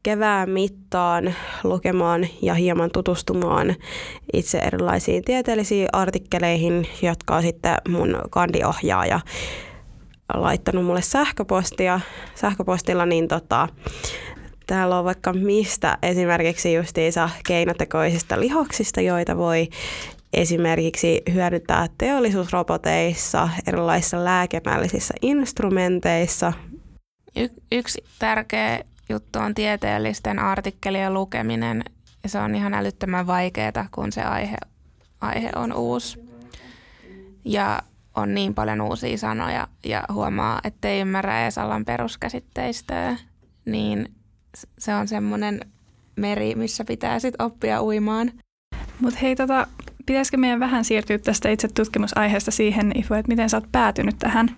kevään 0.03 0.51
mittaan 0.51 1.35
lukemaan 1.65 2.27
ja 2.43 2.55
hieman 2.55 2.91
tutustumaan 2.91 3.77
itse 4.33 4.59
erilaisiin 4.59 5.25
tieteellisiin 5.25 5.89
artikkeleihin, 5.93 6.87
jotka 7.03 7.37
on 7.37 7.43
sitten 7.43 7.77
mun 7.89 8.19
kandiohjaaja 8.31 9.21
laittanut 10.35 10.85
mulle 10.85 11.03
sähköpostia, 11.03 12.01
sähköpostilla, 12.35 13.07
niin 13.07 13.29
tota, 13.29 13.69
täällä 14.67 14.99
on 14.99 15.05
vaikka 15.05 15.33
mistä 15.33 15.99
esimerkiksi 16.03 16.75
justiinsa 16.75 17.31
keinotekoisista 17.47 18.41
lihoksista, 18.41 19.01
joita 19.01 19.37
voi 19.37 19.69
esimerkiksi 20.33 21.23
hyödyntää 21.33 21.87
teollisuusroboteissa, 21.99 23.49
erilaisissa 23.67 24.25
lääkennällisissä 24.25 25.15
instrumenteissa. 25.23 26.53
Y- 27.37 27.63
yksi 27.73 28.05
tärkeä 28.19 28.81
juttu 29.09 29.39
on 29.39 29.55
tieteellisten 29.55 30.39
artikkelien 30.39 31.15
lukeminen 31.15 31.85
ja 32.23 32.29
se 32.29 32.39
on 32.39 32.55
ihan 32.55 32.75
älyttömän 32.75 33.27
vaikeaa, 33.27 33.89
kun 33.91 34.13
se 34.13 34.23
aihe, 34.23 34.57
aihe 35.21 35.51
on 35.57 35.73
uusi. 35.73 36.31
Ja 37.45 37.83
on 38.15 38.35
niin 38.35 38.55
paljon 38.55 38.81
uusia 38.81 39.19
sanoja 39.19 39.69
ja 39.85 40.05
huomaa, 40.13 40.61
että 40.65 40.89
ei 40.89 41.01
ymmärrä 41.01 41.43
edes 41.43 41.59
alan 41.59 41.85
peruskäsitteistöä, 41.85 43.17
niin 43.65 44.15
se 44.79 44.95
on 44.95 45.09
semmoinen 45.09 45.61
meri, 46.17 46.55
missä 46.55 46.85
pitää 46.85 47.19
sitten 47.19 47.47
oppia 47.47 47.83
uimaan. 47.83 48.33
Mutta 49.01 49.19
hei, 49.21 49.37
tota, 49.37 49.67
pitäisikö 50.11 50.37
meidän 50.37 50.61
vähän 50.61 50.85
siirtyä 50.85 51.19
tästä 51.19 51.49
itse 51.49 51.69
tutkimusaiheesta 51.69 52.51
siihen, 52.51 52.93
Ifu, 52.99 53.15
että 53.15 53.29
miten 53.29 53.51
sä 53.51 53.57
oot 53.57 53.73
päätynyt 53.73 54.19
tähän, 54.19 54.49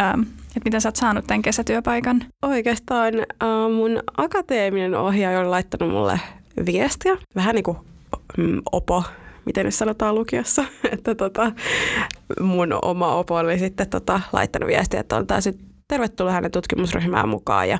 ähm, 0.00 0.20
että 0.20 0.60
miten 0.64 0.80
sä 0.80 0.88
oot 0.88 0.96
saanut 0.96 1.26
tämän 1.26 1.42
kesätyöpaikan? 1.42 2.24
Oikeastaan 2.42 3.14
äh, 3.18 3.70
mun 3.76 4.02
akateeminen 4.16 4.94
ohjaaja 4.94 5.40
on 5.40 5.50
laittanut 5.50 5.94
mulle 5.94 6.20
viestiä, 6.66 7.16
vähän 7.36 7.54
niin 7.54 7.62
kuin 7.62 7.78
mm, 8.36 8.62
opo, 8.72 9.04
miten 9.44 9.64
nyt 9.64 9.74
sanotaan 9.74 10.14
lukiossa, 10.14 10.64
että 10.92 11.14
tota, 11.14 11.52
mun 12.40 12.78
oma 12.82 13.14
opo 13.14 13.34
oli 13.34 13.58
sitten 13.58 13.90
tota, 13.90 14.20
laittanut 14.32 14.68
viestiä, 14.68 15.00
että 15.00 15.16
on 15.16 15.26
täysin 15.26 15.58
tervetuloa 15.88 16.32
hänen 16.32 16.50
tutkimusryhmään 16.50 17.28
mukaan. 17.28 17.68
Ja 17.68 17.78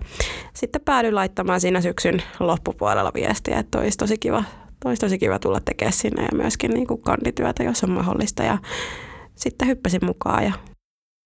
sitten 0.54 0.82
päädyin 0.84 1.14
laittamaan 1.14 1.60
siinä 1.60 1.80
syksyn 1.80 2.22
loppupuolella 2.40 3.10
viestiä, 3.14 3.58
että 3.58 3.78
olisi 3.78 3.98
tosi 3.98 4.18
kiva 4.18 4.44
olisi 4.84 5.00
tosi 5.00 5.18
kiva 5.18 5.38
tulla 5.38 5.60
tekemään 5.60 5.92
sinne 5.92 6.22
ja 6.22 6.28
myöskin 6.36 6.70
niin 6.70 6.86
kuin 6.86 7.02
kandityötä, 7.02 7.62
jos 7.62 7.84
on 7.84 7.90
mahdollista. 7.90 8.42
Ja 8.42 8.58
sitten 9.34 9.68
hyppäsin 9.68 10.04
mukaan. 10.04 10.44
Ja 10.44 10.52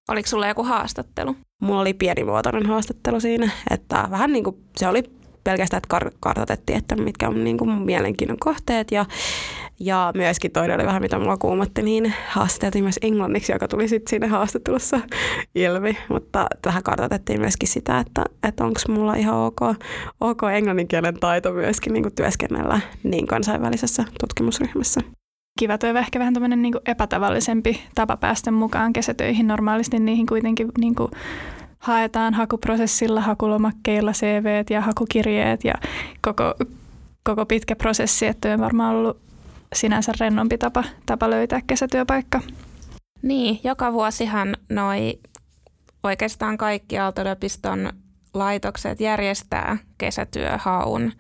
Oliko 0.09 0.29
sulla 0.29 0.49
joku 0.49 0.63
haastattelu? 0.63 1.37
Mulla 1.63 1.81
oli 1.81 1.95
pienimuotoinen 1.95 2.67
haastattelu 2.67 3.21
siinä, 3.21 3.51
että 3.71 4.09
vähän 4.11 4.33
niin 4.33 4.45
kuin 4.45 4.57
se 4.77 4.89
oli 4.89 5.03
pelkästään, 5.45 5.79
että 5.85 5.99
kar- 5.99 6.17
kartoitettiin, 6.21 6.79
että 6.79 6.97
mitkä 6.97 7.29
on 7.29 7.45
niin 7.45 7.59
kuin 7.59 7.71
mielenkiinnon 7.71 8.39
kohteet 8.41 8.93
ja, 8.93 9.07
ja 9.81 10.13
myöskin 10.15 10.53
toinen 10.53 10.77
oli 10.77 10.87
vähän 10.87 11.03
mitä 11.03 11.19
mua 11.19 11.37
kuumotti, 11.37 11.83
niin 11.83 12.15
haastateltiin 12.29 12.85
myös 12.85 12.99
englanniksi, 13.03 13.53
joka 13.53 13.69
tuli 13.69 13.89
sitten 13.89 14.11
siinä 14.11 14.27
haastattelussa 14.29 15.01
ilmi, 15.55 15.97
mutta 16.09 16.47
vähän 16.67 16.83
kartoitettiin 16.83 17.41
myöskin 17.41 17.69
sitä, 17.69 17.99
että, 17.99 18.25
että 18.43 18.65
onko 18.65 18.81
mulla 18.89 19.15
ihan 19.15 19.35
ok, 19.35 19.61
ok 20.21 20.43
englanninkielen 20.55 21.21
taito 21.21 21.53
myöskin 21.53 21.93
niin 21.93 22.15
työskennellä 22.17 22.81
niin 23.03 23.27
kansainvälisessä 23.27 24.05
tutkimusryhmässä. 24.21 25.01
Kiva, 25.59 25.79
tuo 25.79 25.91
ehkä 25.91 26.19
vähän 26.19 26.35
tämmöinen 26.35 26.63
niin 26.63 26.75
epätavallisempi 26.87 27.81
tapa 27.95 28.17
päästä 28.17 28.51
mukaan 28.51 28.93
kesätöihin. 28.93 29.47
Normaalisti 29.47 29.99
niihin 29.99 30.27
kuitenkin 30.27 30.69
niin 30.79 30.95
kuin 30.95 31.11
haetaan 31.79 32.35
hakuprosessilla, 32.35 33.21
hakulomakkeilla 33.21 34.13
CV 34.13 34.65
ja 34.71 34.81
hakukirjeet 34.81 35.65
ja 35.65 35.75
koko, 36.21 36.55
koko 37.23 37.47
pitkä 37.47 37.77
prosessi, 37.77 38.27
että 38.27 38.53
on 38.53 38.61
varmaan 38.61 38.97
ollut 38.97 39.28
sinänsä 39.75 40.13
rennompi 40.21 40.59
tapa, 40.59 40.85
tapa 41.07 41.31
löytää 41.31 41.61
kesätyöpaikka. 41.67 42.41
Niin, 43.23 43.61
joka 43.65 43.93
vuosihan 43.93 44.57
noi 44.69 45.19
oikeastaan 46.03 46.59
kaikki 46.59 46.99
Aalto-yliopiston 46.99 47.93
laitokset 48.35 49.01
järjestää 49.01 49.77
kesätyöhaun 49.99 51.13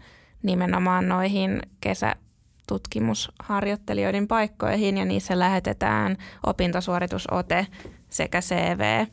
nimenomaan 0.42 1.08
noihin 1.08 1.62
kesätutkimusharjoittelijoiden 1.80 4.28
paikkoihin 4.28 4.98
ja 4.98 5.04
niissä 5.04 5.38
lähetetään 5.38 6.16
opintosuoritusote 6.46 7.66
sekä 8.10 8.40
CV 8.40 9.06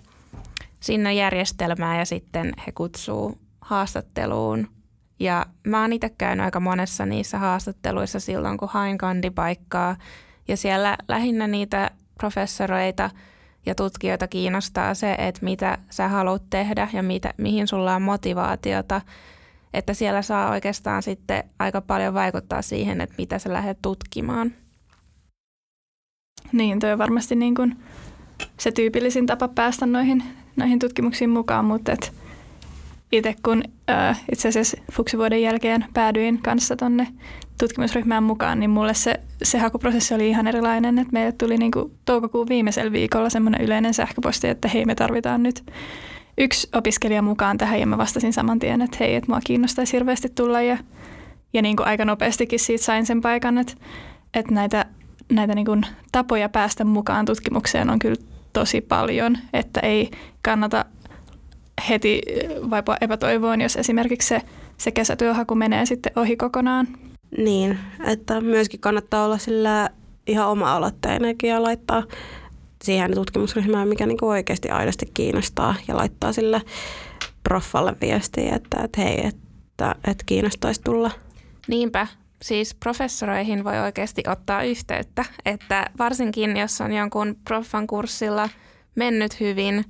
sinne 0.80 1.14
järjestelmään 1.14 2.00
ja 2.00 2.06
sitten 2.06 2.54
he 2.68 2.72
kutsuu 2.72 3.38
haastatteluun. 3.62 4.75
Ja 5.20 5.46
mä 5.68 5.82
oon 5.82 5.94
itse 5.94 6.10
käynyt 6.10 6.46
aika 6.46 6.60
monessa 6.60 7.06
niissä 7.06 7.38
haastatteluissa 7.38 8.20
silloin, 8.20 8.58
kun 8.58 8.70
hain 8.72 8.98
kandipaikkaa. 8.98 9.96
Ja 10.48 10.58
siellä 10.58 10.98
lähinnä 11.08 11.48
niitä 11.48 11.92
professoreita 12.20 13.10
ja 13.66 13.76
tutkijoita 13.76 14.28
kiinnostaa 14.28 14.94
se, 14.94 15.16
että 15.18 15.46
mitä 15.46 15.78
sä 15.90 16.08
haluat 16.08 16.44
tehdä 16.50 16.88
ja 16.94 17.04
mitä, 17.04 17.34
mihin 17.38 17.68
sulla 17.68 17.96
on 17.96 18.02
motivaatiota. 18.02 19.02
Että 19.74 19.94
siellä 19.94 20.22
saa 20.22 20.52
oikeastaan 20.52 21.04
sitten 21.04 21.44
aika 21.60 21.82
paljon 21.82 22.14
vaikuttaa 22.14 22.62
siihen, 22.62 23.02
että 23.02 23.16
mitä 23.18 23.40
sä 23.40 23.54
lähdet 23.54 23.78
tutkimaan. 23.82 24.52
Niin, 26.52 26.80
toi 26.80 26.92
on 26.92 26.98
varmasti 26.98 27.36
niin 27.36 27.56
kuin 27.56 27.76
se 28.60 28.72
tyypillisin 28.72 29.26
tapa 29.26 29.48
päästä 29.48 29.86
noihin 29.86 30.24
noihin 30.56 30.80
tutkimuksiin 30.80 31.30
mukaan, 31.30 31.66
mutta 31.66 31.92
et 31.92 32.14
itse 33.12 33.36
kun 33.44 33.64
ää, 33.88 34.16
itse 34.32 34.48
asiassa 34.48 34.78
fuksivuoden 34.92 35.42
jälkeen 35.42 35.86
päädyin 35.94 36.42
kanssa 36.42 36.76
tonne 36.76 37.08
tutkimusryhmään 37.60 38.24
mukaan, 38.24 38.60
niin 38.60 38.70
mulle 38.70 38.94
se, 38.94 39.20
se 39.44 39.58
hakuprosessi 39.58 40.14
oli 40.14 40.30
ihan 40.30 40.48
erilainen. 40.48 41.00
että 41.00 41.14
meille 41.14 41.32
tuli 41.32 41.58
niinku 41.58 41.92
toukokuun 42.06 42.50
viimeisellä 42.50 42.92
viikolla 42.92 43.30
semmoinen 43.30 43.62
yleinen 43.62 43.94
sähköposti, 43.94 44.48
että 44.48 44.68
hei 44.68 44.86
me 44.86 44.96
tarvitaan 44.96 45.44
nyt 45.44 45.64
yksi 46.38 46.70
opiskelija 46.74 47.22
mukaan 47.22 47.58
tähän 47.58 47.80
ja 47.80 47.88
mä 47.88 47.98
vastasin 47.98 48.34
saman 48.34 48.60
tien, 48.60 48.82
että 48.82 48.98
hei, 49.00 49.16
että 49.16 49.32
mua 49.32 49.40
kiinnostaisi 49.46 49.94
hirveästi 49.94 50.30
tulla 50.30 50.62
ja, 50.62 50.78
ja 51.54 51.62
niin 51.62 51.76
kuin 51.76 51.88
aika 51.88 52.06
nopeastikin 52.06 52.60
siitä 52.60 52.84
sain 52.84 53.06
sen 53.06 53.22
paikan, 53.22 53.58
että, 53.58 53.74
että 54.34 54.54
näitä, 54.54 54.86
näitä 55.32 55.56
niin 55.56 55.66
kuin 55.66 55.86
tapoja 56.12 56.50
päästä 56.50 56.84
mukaan 56.84 57.26
tutkimukseen 57.26 57.90
on 57.90 58.00
kyllä 58.00 58.22
tosi 58.54 58.82
paljon, 58.82 59.38
että 59.54 59.80
ei 59.80 60.12
kannata 60.42 60.86
heti 61.90 62.22
vaipua 62.70 62.98
epätoivoon, 63.02 63.62
jos 63.62 63.76
esimerkiksi 63.76 64.28
se, 64.28 64.42
se 64.78 64.92
kesätyöhaku 64.92 65.56
menee 65.56 65.86
sitten 65.86 66.12
ohi 66.16 66.38
kokonaan. 66.38 66.88
Niin, 67.38 67.80
että 68.08 68.42
myöskin 68.42 68.80
kannattaa 68.80 69.26
olla 69.26 69.38
sillä 69.38 69.90
ihan 70.28 70.48
oma-aloitteinenkin 70.48 71.50
ja 71.50 71.64
laittaa 71.64 72.04
siihen 72.84 73.16
tutkimusryhmään, 73.16 73.88
mikä 73.88 74.06
niin 74.06 74.26
oikeasti 74.26 74.70
aidosti 74.70 75.06
kiinnostaa 75.14 75.76
ja 75.88 75.98
laittaa 75.98 76.34
sille 76.34 76.62
proffalle 77.44 77.96
viestiä, 78.02 78.56
että, 78.56 78.78
että 78.84 79.02
hei, 79.02 79.28
että, 79.28 79.96
että 80.08 80.24
kiinnostaisi 80.26 80.82
tulla. 80.82 81.12
Niinpä, 81.68 82.08
siis 82.42 82.76
professoreihin 82.76 83.64
voi 83.64 83.80
oikeasti 83.80 84.24
ottaa 84.28 84.64
yhteyttä, 84.64 85.26
että 85.46 85.90
varsinkin 86.00 86.58
jos 86.58 86.82
on 86.82 86.94
jonkun 86.94 87.36
proffan 87.44 87.88
kurssilla 87.88 88.50
mennyt 88.96 89.40
hyvin 89.40 89.86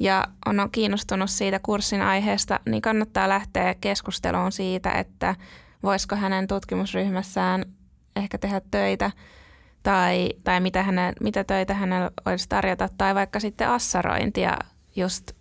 ja 0.00 0.24
on 0.46 0.68
kiinnostunut 0.72 1.30
siitä 1.30 1.60
kurssin 1.62 2.02
aiheesta, 2.02 2.60
niin 2.66 2.82
kannattaa 2.82 3.28
lähteä 3.28 3.74
keskusteluun 3.74 4.52
siitä, 4.52 4.90
että 4.90 5.34
voisiko 5.82 6.16
hänen 6.16 6.46
tutkimusryhmässään 6.46 7.64
ehkä 8.16 8.38
tehdä 8.38 8.60
töitä 8.70 9.10
tai, 9.82 10.28
tai 10.44 10.60
mitä, 10.60 10.82
hänen, 10.82 11.14
mitä 11.20 11.44
töitä 11.44 11.74
hänellä 11.74 12.10
olisi 12.26 12.48
tarjota 12.48 12.88
tai 12.98 13.14
vaikka 13.14 13.40
sitten 13.40 13.68
assarointia 13.68 14.58
just 14.96 15.32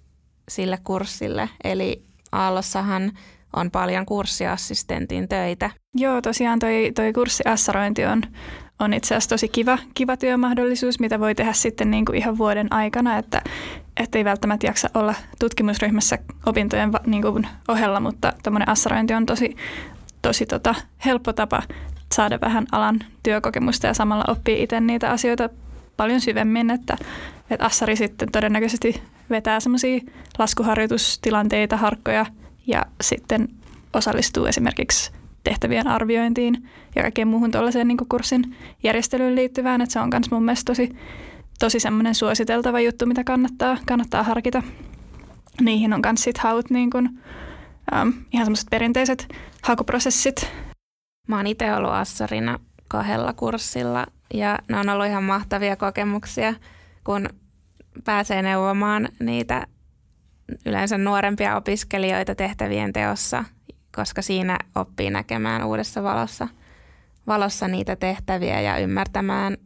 sille 0.50 0.78
kurssille. 0.84 1.50
Eli 1.64 2.04
Aallossahan 2.32 3.12
on 3.56 3.72
paljon 3.72 4.06
kurssiassistentin 4.06 5.28
töitä. 5.28 5.70
Joo, 5.96 6.22
tosiaan 6.22 6.60
toi, 6.60 6.92
toi 6.96 7.14
kurssiassarointi 7.14 8.06
on, 8.06 8.22
on 8.80 8.94
itse 8.94 9.16
asiassa 9.16 9.30
tosi 9.30 9.48
kiva, 9.48 9.78
kiva 9.94 10.18
työmahdollisuus, 10.18 11.00
mitä 11.00 11.20
voi 11.20 11.36
tehdä 11.36 11.54
sitten 11.54 11.92
niin 11.92 12.06
kuin 12.06 12.18
ihan 12.18 12.38
vuoden 12.38 12.74
aikana, 12.74 13.18
että 13.18 13.42
ei 14.16 14.26
välttämättä 14.26 14.68
jaksa 14.68 14.90
olla 14.94 15.14
tutkimusryhmässä 15.40 16.18
opintojen 16.46 16.92
niin 17.06 17.22
kuin 17.22 17.48
ohella, 17.68 18.00
mutta 18.00 18.34
tuommoinen 18.44 18.70
assarointi 18.70 19.14
on 19.14 19.26
tosi, 19.26 19.56
tosi 20.22 20.46
tota, 20.46 20.76
helppo 21.06 21.34
tapa 21.34 21.64
saada 22.16 22.42
vähän 22.42 22.66
alan 22.72 23.00
työkokemusta 23.24 23.88
ja 23.88 23.94
samalla 23.94 24.24
oppii 24.28 24.64
itse 24.64 24.80
niitä 24.80 25.12
asioita 25.12 25.50
paljon 25.98 26.22
syvemmin, 26.22 26.70
että, 26.70 26.98
että 27.50 27.66
assari 27.66 27.96
sitten 27.96 28.32
todennäköisesti 28.32 29.02
vetää 29.30 29.60
semmoisia 29.60 30.00
laskuharjoitustilanteita, 30.40 31.78
harkkoja 31.78 32.26
ja 32.68 32.86
sitten 33.02 33.48
osallistuu 33.94 34.46
esimerkiksi 34.46 35.12
tehtävien 35.50 35.88
arviointiin 35.88 36.70
ja 36.96 37.02
kaikkeen 37.02 37.28
muuhun 37.28 37.52
tuollaiseen 37.52 37.88
niin 37.88 37.98
kurssin 38.10 38.56
järjestelyyn 38.84 39.36
liittyvään, 39.36 39.82
että 39.82 39.94
se 39.94 40.00
on 40.00 40.10
myös 40.14 40.32
mun 40.32 40.46
mielestä 40.46 40.72
tosi, 40.72 40.96
tosi 41.60 41.80
semmoinen 41.80 42.16
suositeltava 42.16 42.80
juttu, 42.80 43.06
mitä 43.06 43.24
kannattaa, 43.24 43.78
kannattaa 43.86 44.24
harkita. 44.24 44.64
Niihin 45.62 45.94
on 45.94 46.02
myös 46.06 46.24
sitten 46.24 46.44
haut 46.44 46.70
niin 46.70 46.90
kuin, 46.90 47.10
ähm, 47.94 48.10
ihan 48.34 48.46
semmoiset 48.46 48.68
perinteiset 48.72 49.28
hakuprosessit. 49.64 50.52
Mä 51.28 51.38
oon 51.38 51.48
itse 51.48 51.74
ollut 51.74 51.92
assarina 51.92 52.60
kahdella 52.88 53.34
kurssilla 53.34 54.06
ja 54.34 54.60
ne 54.70 54.80
on 54.80 54.90
ollut 54.90 55.06
ihan 55.06 55.24
mahtavia 55.24 55.76
kokemuksia, 55.76 56.54
kun 57.04 57.30
pääsee 58.06 58.42
neuvomaan 58.42 59.10
niitä 59.20 59.68
yleensä 60.66 60.98
nuorempia 60.98 61.56
opiskelijoita 61.56 62.36
tehtävien 62.36 62.94
teossa, 62.94 63.44
koska 63.98 64.22
siinä 64.22 64.58
oppii 64.76 65.10
näkemään 65.10 65.64
uudessa 65.64 66.04
valossa, 66.04 66.48
valossa 67.28 67.68
niitä 67.68 67.96
tehtäviä 67.96 68.62
ja 68.62 68.78
ymmärtämään 68.78 69.58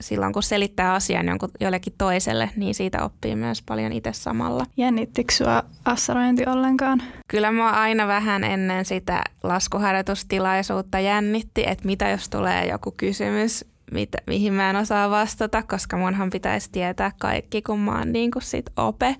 silloin, 0.00 0.32
kun 0.32 0.42
selittää 0.42 0.94
asian 0.94 1.26
jonkun, 1.28 1.50
jollekin 1.60 1.94
toiselle, 1.98 2.50
niin 2.56 2.74
siitä 2.74 3.04
oppii 3.04 3.36
myös 3.36 3.62
paljon 3.62 3.92
itse 3.92 4.12
samalla. 4.12 4.66
Jännittikö 4.76 5.34
sinua 5.34 5.62
assarointi 5.84 6.46
ollenkaan? 6.46 7.02
Kyllä 7.28 7.52
mua 7.52 7.70
aina 7.70 8.06
vähän 8.06 8.44
ennen 8.44 8.84
sitä 8.84 9.22
laskuharjoitustilaisuutta 9.42 11.00
jännitti, 11.00 11.64
että 11.66 11.86
mitä 11.86 12.08
jos 12.08 12.28
tulee 12.28 12.66
joku 12.66 12.94
kysymys, 12.96 13.64
mitä, 13.92 14.18
mihin 14.26 14.52
mä 14.52 14.70
en 14.70 14.76
osaa 14.76 15.10
vastata, 15.10 15.62
koska 15.62 15.96
munhan 15.96 16.30
pitäisi 16.30 16.70
tietää 16.72 17.12
kaikki, 17.18 17.62
kun 17.62 17.80
mä 17.80 17.98
oon 17.98 18.12
niin 18.12 18.30
kuin 18.30 18.42
sit 18.42 18.66
ope. 18.76 19.16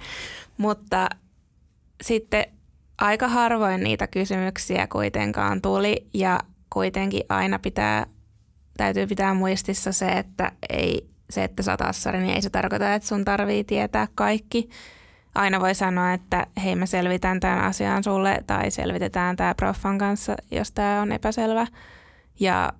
Mutta 0.58 1.08
sitten 2.02 2.44
aika 2.98 3.28
harvoin 3.28 3.82
niitä 3.82 4.06
kysymyksiä 4.06 4.86
kuitenkaan 4.86 5.62
tuli 5.62 6.06
ja 6.14 6.40
kuitenkin 6.70 7.22
aina 7.28 7.58
pitää, 7.58 8.06
täytyy 8.76 9.06
pitää 9.06 9.34
muistissa 9.34 9.92
se, 9.92 10.08
että 10.08 10.52
ei, 10.68 11.08
se, 11.30 11.44
että 11.44 11.62
sä 11.62 11.70
oot 11.70 11.80
assari, 11.80 12.18
niin 12.18 12.34
ei 12.34 12.42
se 12.42 12.50
tarkoita, 12.50 12.94
että 12.94 13.08
sun 13.08 13.24
tarvii 13.24 13.64
tietää 13.64 14.08
kaikki. 14.14 14.68
Aina 15.34 15.60
voi 15.60 15.74
sanoa, 15.74 16.12
että 16.12 16.46
hei 16.64 16.76
mä 16.76 16.86
selvitän 16.86 17.40
tämän 17.40 17.64
asian 17.64 18.04
sulle 18.04 18.44
tai 18.46 18.70
selvitetään 18.70 19.36
tämä 19.36 19.54
proffan 19.54 19.98
kanssa, 19.98 20.36
jos 20.50 20.70
tämä 20.70 21.02
on 21.02 21.12
epäselvä. 21.12 21.66
Ja 22.40 22.72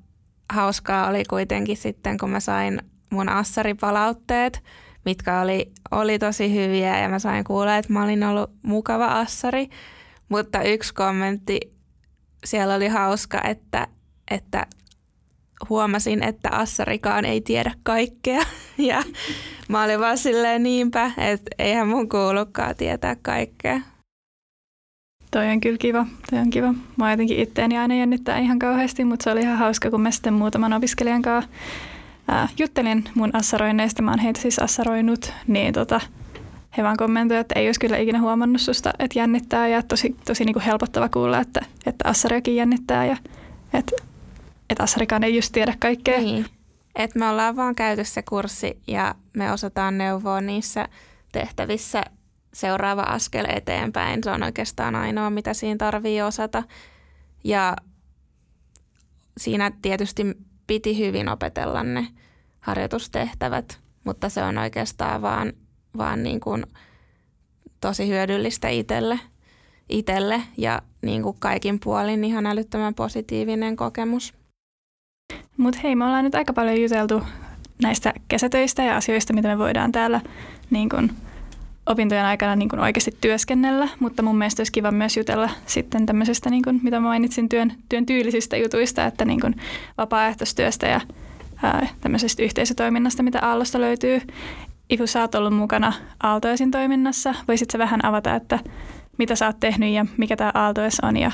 hauskaa 0.53 1.09
oli 1.09 1.25
kuitenkin 1.25 1.77
sitten, 1.77 2.19
kun 2.19 2.31
mä 2.31 2.41
sain 2.41 2.81
mun 3.11 3.29
assaripalautteet, 3.29 4.63
mitkä 5.05 5.41
oli, 5.41 5.73
oli 5.91 6.19
tosi 6.19 6.55
hyviä 6.55 6.99
ja 6.99 7.09
mä 7.09 7.19
sain 7.19 7.45
kuulla, 7.45 7.77
että 7.77 7.93
mä 7.93 8.05
olin 8.05 8.25
ollut 8.25 8.51
mukava 8.63 9.07
assari. 9.07 9.69
Mutta 10.29 10.63
yksi 10.63 10.95
kommentti 10.95 11.61
siellä 12.45 12.75
oli 12.75 12.89
hauska, 12.89 13.41
että, 13.45 13.87
että 14.31 14.67
huomasin, 15.69 16.23
että 16.23 16.49
Assarikaan 16.53 17.25
ei 17.25 17.41
tiedä 17.41 17.75
kaikkea. 17.83 18.43
Ja 18.79 19.03
mä 19.69 19.83
olin 19.83 20.01
vaan 20.01 20.19
silleen 20.19 20.63
niinpä, 20.63 21.11
että 21.19 21.51
eihän 21.59 21.89
mun 21.89 22.09
kuulukaan 22.09 22.77
tietää 22.77 23.17
kaikkea. 23.23 23.81
Toi 25.31 25.49
on 25.49 25.61
kyllä 25.61 25.79
kiva, 25.79 26.07
toi 26.31 26.39
on 26.39 26.51
kiva. 26.51 26.75
Mä 26.97 27.11
jotenkin 27.11 27.39
itteeni 27.39 27.79
aina 27.79 27.95
jännittää 27.95 28.39
ihan 28.39 28.59
kauheasti, 28.59 29.05
mutta 29.05 29.25
se 29.25 29.31
oli 29.31 29.41
ihan 29.41 29.59
hauska, 29.59 29.91
kun 29.91 30.01
mä 30.01 30.11
sitten 30.11 30.33
muutaman 30.35 30.73
opiskelijan 30.73 31.23
kanssa 31.23 31.51
ää, 32.29 32.49
juttelin 32.59 33.05
mun 33.15 33.31
assaroinneista. 33.33 34.03
Mä 34.03 34.11
oon 34.11 34.19
heitä 34.19 34.41
siis 34.41 34.59
assaroinut, 34.59 35.33
niin 35.47 35.75
tota, 35.75 36.01
he 36.77 36.83
vaan 36.83 36.97
kommentoivat, 36.97 37.41
että 37.41 37.61
ei 37.61 37.69
olisi 37.69 37.81
kyllä 37.81 37.97
ikinä 37.97 38.21
huomannut 38.21 38.61
susta, 38.61 38.91
että 38.99 39.19
jännittää 39.19 39.69
ja 39.69 39.83
tosi, 39.83 40.17
tosi 40.25 40.45
niin 40.45 40.55
kuin 40.55 40.63
helpottava 40.63 41.09
kuulla, 41.09 41.41
että, 41.41 41.61
että 41.87 42.09
assariakin 42.09 42.57
jännittää 42.57 43.07
ja 43.07 43.17
että, 43.75 43.97
että 44.71 44.83
assarikaan 44.83 45.25
ei 45.25 45.37
just 45.37 45.53
tiedä 45.53 45.75
kaikkea. 45.81 46.21
Niin. 46.21 46.47
Et 46.95 47.15
me 47.15 47.29
ollaan 47.29 47.57
vaan 47.57 47.75
käyty 47.75 48.05
se 48.05 48.23
kurssi 48.23 48.83
ja 48.87 49.15
me 49.37 49.53
osataan 49.53 49.99
neuvoa 49.99 50.41
niissä 50.41 50.89
tehtävissä 51.33 52.03
seuraava 52.55 53.03
askel 53.03 53.47
eteenpäin. 53.49 54.25
Se 54.25 54.31
on 54.31 54.43
oikeastaan 54.43 54.95
ainoa, 54.95 55.31
mitä 55.31 55.55
siinä 55.55 55.79
tarvii 55.79 56.23
osata. 56.23 56.63
Ja 57.45 57.77
siinä 59.39 59.73
tietysti 59.83 60.23
piti 60.67 60.99
hyvin 60.99 61.29
opetella 61.29 61.83
ne 61.83 62.09
harjoitustehtävät, 62.61 63.81
mutta 64.05 64.29
se 64.29 64.43
on 64.43 64.59
oikeastaan 64.59 65.23
vaan 65.23 65.53
vaan 65.97 66.23
niin 66.23 66.41
kuin 66.41 66.67
tosi 67.81 68.09
hyödyllistä 68.09 68.69
itselle, 68.69 69.21
itselle 69.89 70.43
ja 70.57 70.83
niin 71.03 71.23
kuin 71.23 71.37
kaikin 71.39 71.81
puolin 71.81 72.25
ihan 72.25 72.47
älyttömän 72.47 72.95
positiivinen 72.95 73.77
kokemus. 73.77 74.35
Mutta 75.57 75.81
hei, 75.83 75.97
me 75.97 76.05
ollaan 76.05 76.25
nyt 76.25 76.35
aika 76.35 76.53
paljon 76.53 76.83
juteltu 76.83 77.23
näistä 77.83 78.13
kesätöistä 78.29 78.83
ja 78.83 78.97
asioista, 78.97 79.33
mitä 79.33 79.49
me 79.49 79.59
voidaan 79.59 79.93
täällä 79.93 80.21
niin 80.71 80.89
kun 80.89 81.11
opintojen 81.87 82.25
aikana 82.25 82.57
niin 82.57 82.69
kun 82.69 82.79
oikeasti 82.79 83.17
työskennellä, 83.21 83.89
mutta 84.01 84.23
mun 84.23 84.39
mielestä 84.39 84.61
olisi 84.61 84.73
kiva 84.73 84.91
myös 84.91 85.17
jutella 85.17 85.51
sitten 85.67 86.07
tämmöisestä, 86.07 86.51
niin 86.51 86.63
kun, 86.63 86.81
mitä 86.83 87.01
mainitsin, 87.01 87.49
työn, 87.49 87.73
työn 87.89 88.07
tyylisistä 88.07 88.57
jutuista, 88.57 89.07
että 89.07 89.25
niin 89.25 89.41
kun 89.41 89.55
vapaaehtoistyöstä 89.99 90.87
ja 90.87 91.01
ää, 91.63 91.89
tämmöisestä 92.01 92.43
yhteisötoiminnasta, 92.43 93.23
mitä 93.23 93.41
Aallosta 93.43 93.81
löytyy. 93.81 94.21
Ifu, 94.91 95.07
sä 95.07 95.21
oot 95.21 95.35
ollut 95.35 95.55
mukana 95.55 95.93
Aaltoisin 96.23 96.71
toiminnassa. 96.71 97.35
Voisitko 97.49 97.79
vähän 97.79 98.05
avata, 98.05 98.35
että 98.35 98.59
mitä 99.19 99.37
sä 99.37 99.47
oot 99.47 99.61
tehnyt 99.61 99.91
ja 99.91 100.07
mikä 100.17 100.37
tämä 100.37 100.51
Aaltois 100.55 101.01
on 101.01 101.17
ja 101.17 101.33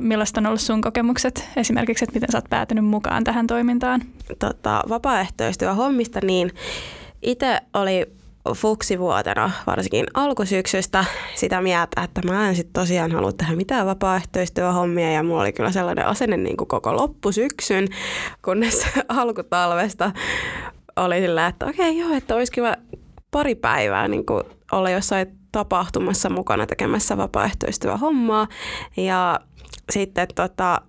millaista 0.00 0.40
on 0.40 0.46
ollut 0.46 0.60
sun 0.60 0.80
kokemukset 0.80 1.48
esimerkiksi, 1.56 2.04
että 2.04 2.14
miten 2.14 2.32
sä 2.32 2.38
oot 2.38 2.50
päätynyt 2.50 2.84
mukaan 2.84 3.24
tähän 3.24 3.46
toimintaan? 3.46 4.02
Tota, 4.38 4.82
vapaaehtoistyö 4.88 5.74
hommista, 5.74 6.20
niin 6.22 6.50
itse 7.22 7.60
oli 7.74 8.06
fuksivuotena, 8.56 9.50
varsinkin 9.66 10.06
alkusyksystä, 10.14 11.04
sitä 11.34 11.60
mieltä, 11.60 12.02
että 12.02 12.20
mä 12.32 12.48
en 12.48 12.56
sit 12.56 12.72
tosiaan 12.72 13.12
halua 13.12 13.32
tehdä 13.32 13.56
mitään 13.56 13.86
vapaaehtoistyöhommia 13.86 15.12
ja 15.12 15.22
mulla 15.22 15.42
oli 15.42 15.52
kyllä 15.52 15.72
sellainen 15.72 16.06
asenne 16.06 16.36
niin 16.36 16.56
kuin 16.56 16.68
koko 16.68 16.96
loppusyksyn, 16.96 17.88
kunnes 18.44 18.86
alkutalvesta 19.08 20.12
oli 20.96 21.20
sillä, 21.20 21.46
että 21.46 21.66
okei 21.66 21.90
okay, 21.90 22.00
joo, 22.00 22.16
että 22.16 22.34
olisi 22.34 22.52
kiva 22.52 22.74
pari 23.30 23.54
päivää 23.54 24.08
niin 24.08 24.26
kuin 24.26 24.42
olla 24.72 24.90
jossain 24.90 25.26
tapahtumassa 25.52 26.30
mukana 26.30 26.66
tekemässä 26.66 27.16
vapaaehtoistyöhommaa. 27.16 28.48
Ja 28.96 29.40
sitten 29.92 30.28
tota, 30.34 30.80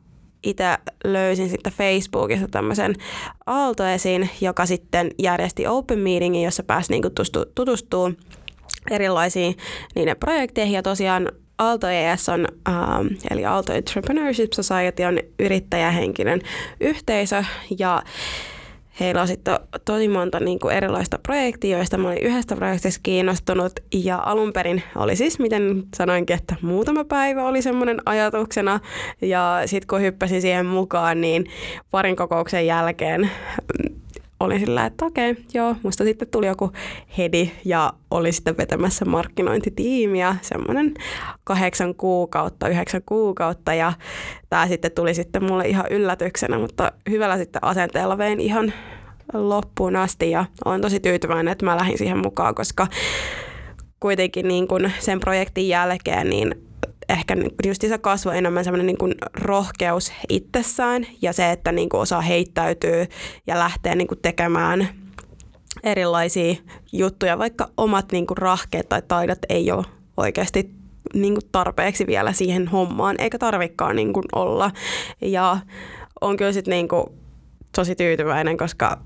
itse 0.43 0.77
löysin 1.03 1.49
sitten 1.49 1.73
Facebookista 1.73 2.47
tämmöisen 2.47 2.95
Aaltoesin, 3.45 4.29
joka 4.41 4.65
sitten 4.65 5.11
järjesti 5.19 5.67
Open 5.67 5.99
Meetingin, 5.99 6.43
jossa 6.43 6.63
pääsi 6.63 6.91
niin 6.91 7.03
tutustumaan 7.55 8.17
erilaisiin 8.91 9.57
niiden 9.95 10.17
projekteihin. 10.17 10.73
Ja 10.73 10.83
tosiaan 10.83 11.31
Aalto 11.57 11.87
ES 11.87 12.29
on, 12.29 12.47
ähm, 12.69 13.07
eli 13.31 13.45
Aalto 13.45 13.73
Entrepreneurship 13.73 14.53
Society 14.53 15.03
on 15.03 15.19
yrittäjähenkinen 15.39 16.41
yhteisö 16.79 17.43
ja 17.79 18.03
heillä 18.99 19.21
on 19.21 19.27
sitten 19.27 19.59
tosi 19.85 20.07
monta 20.07 20.39
niin 20.39 20.59
kuin 20.59 20.75
erilaista 20.75 21.19
projektia, 21.23 21.77
joista 21.77 21.97
mä 21.97 22.07
olin 22.07 22.23
yhdestä 22.23 22.55
projektista 22.55 22.99
kiinnostunut. 23.03 23.71
Ja 23.93 24.17
alun 24.25 24.53
perin 24.53 24.83
oli 24.95 25.15
siis, 25.15 25.39
miten 25.39 25.83
sanoinkin, 25.95 26.35
että 26.35 26.55
muutama 26.61 27.03
päivä 27.03 27.43
oli 27.43 27.61
semmoinen 27.61 28.01
ajatuksena. 28.05 28.79
Ja 29.21 29.61
sitten 29.65 29.87
kun 29.87 30.01
hyppäsin 30.01 30.41
siihen 30.41 30.65
mukaan, 30.65 31.21
niin 31.21 31.45
parin 31.91 32.15
kokouksen 32.15 32.65
jälkeen 32.67 33.31
olin 34.39 34.59
sillä, 34.59 34.85
että 34.85 35.05
okei, 35.05 35.35
joo, 35.53 35.75
musta 35.83 36.03
sitten 36.03 36.27
tuli 36.27 36.47
joku 36.47 36.71
hedi 37.17 37.51
ja 37.65 37.93
oli 38.11 38.31
sitten 38.31 38.57
vetämässä 38.57 39.05
markkinointitiimiä, 39.05 40.35
semmoinen 40.41 40.93
kahdeksan 41.43 41.95
kuukautta, 41.95 42.67
yhdeksän 42.67 43.01
kuukautta 43.05 43.73
ja 43.73 43.93
tämä 44.49 44.67
sitten 44.67 44.91
tuli 44.91 45.13
sitten 45.13 45.43
mulle 45.43 45.67
ihan 45.67 45.85
yllätyksenä, 45.89 46.59
mutta 46.59 46.91
hyvällä 47.09 47.37
sitten 47.37 47.63
asenteella 47.63 48.17
vein 48.17 48.39
ihan 48.39 48.73
loppuun 49.33 49.95
asti 49.95 50.31
ja 50.31 50.45
olen 50.65 50.81
tosi 50.81 50.99
tyytyväinen, 50.99 51.51
että 51.51 51.65
mä 51.65 51.77
lähdin 51.77 51.97
siihen 51.97 52.17
mukaan, 52.17 52.55
koska 52.55 52.87
kuitenkin 53.99 54.47
niin 54.47 54.67
kuin 54.67 54.93
sen 54.99 55.19
projektin 55.19 55.67
jälkeen 55.67 56.29
niin 56.29 56.65
ehkä 57.09 57.35
just 57.65 57.81
se 57.81 57.97
kasvoi 57.97 58.37
enemmän 58.37 58.63
semmoinen 58.63 58.85
niin 58.85 59.15
rohkeus 59.33 60.11
itsessään 60.29 61.07
ja 61.21 61.33
se, 61.33 61.51
että 61.51 61.71
niin 61.71 61.89
kuin 61.89 62.01
osaa 62.01 62.21
heittäytyy 62.21 63.05
ja 63.47 63.59
lähtee 63.59 63.95
niin 63.95 64.07
kuin 64.07 64.19
tekemään 64.21 64.87
erilaisia 65.83 66.55
juttuja, 66.93 67.37
vaikka 67.37 67.69
omat 67.77 68.11
niin 68.11 68.27
kuin 68.27 68.37
rahkeet 68.37 68.89
tai 68.89 69.01
taidot 69.07 69.39
ei 69.49 69.71
ole 69.71 69.85
oikeasti 70.17 70.69
niin 71.13 71.33
kuin 71.33 71.49
tarpeeksi 71.51 72.07
vielä 72.07 72.33
siihen 72.33 72.67
hommaan, 72.67 73.15
eikä 73.19 73.37
tarvikaan 73.37 73.95
niin 73.95 74.13
kuin 74.13 74.25
olla. 74.35 74.71
Ja 75.21 75.57
on 76.21 76.37
kyllä 76.37 76.51
sitten 76.51 76.71
niin 76.71 76.87
tosi 77.75 77.95
tyytyväinen, 77.95 78.57
koska 78.57 78.97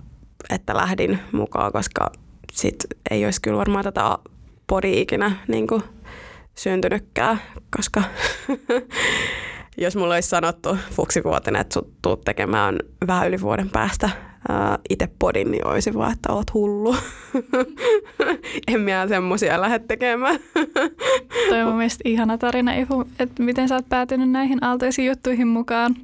että 0.50 0.76
lähdin 0.76 1.20
mukaan, 1.32 1.72
koska 1.72 2.12
sit 2.54 2.76
ei 3.12 3.26
olisi 3.26 3.42
kyllä 3.42 3.58
varmaan 3.58 3.84
tätä 3.84 4.18
podi 4.68 5.02
ikinä 5.02 5.32
niin 5.48 5.68
kuin 5.68 5.84
syntynytkään, 6.60 7.42
koska 7.78 8.04
jos 9.78 9.96
mulla 9.96 10.14
olisi 10.14 10.30
sanottu 10.30 10.78
fuksivuotinen, 10.92 11.62
että 11.62 11.74
sut 11.74 11.94
tuut 12.02 12.22
tekemään 12.22 12.80
vähän 13.08 13.28
yli 13.28 13.42
vuoden 13.42 13.70
päästä 13.70 14.10
itse 14.90 15.10
podin, 15.20 15.52
niin 15.52 15.68
olisi 15.68 15.94
vaan, 15.94 16.14
että 16.14 16.34
oot 16.34 16.54
hullu. 16.54 16.96
en 18.68 18.82
minä 18.82 19.08
semmoisia 19.08 19.62
lähde 19.62 19.80
tekemään. 19.80 20.40
Toi 21.50 21.62
on 21.62 21.68
mun 21.68 21.78
mielestä 21.78 22.02
ihana 22.06 22.38
tarina, 22.38 22.72
että 23.20 23.44
miten 23.44 23.68
sä 23.68 23.76
oot 23.76 23.90
päätynyt 23.90 24.30
näihin 24.30 24.64
aaltoisiin 24.64 25.08
juttuihin 25.08 25.48
mukaan. 25.48 25.96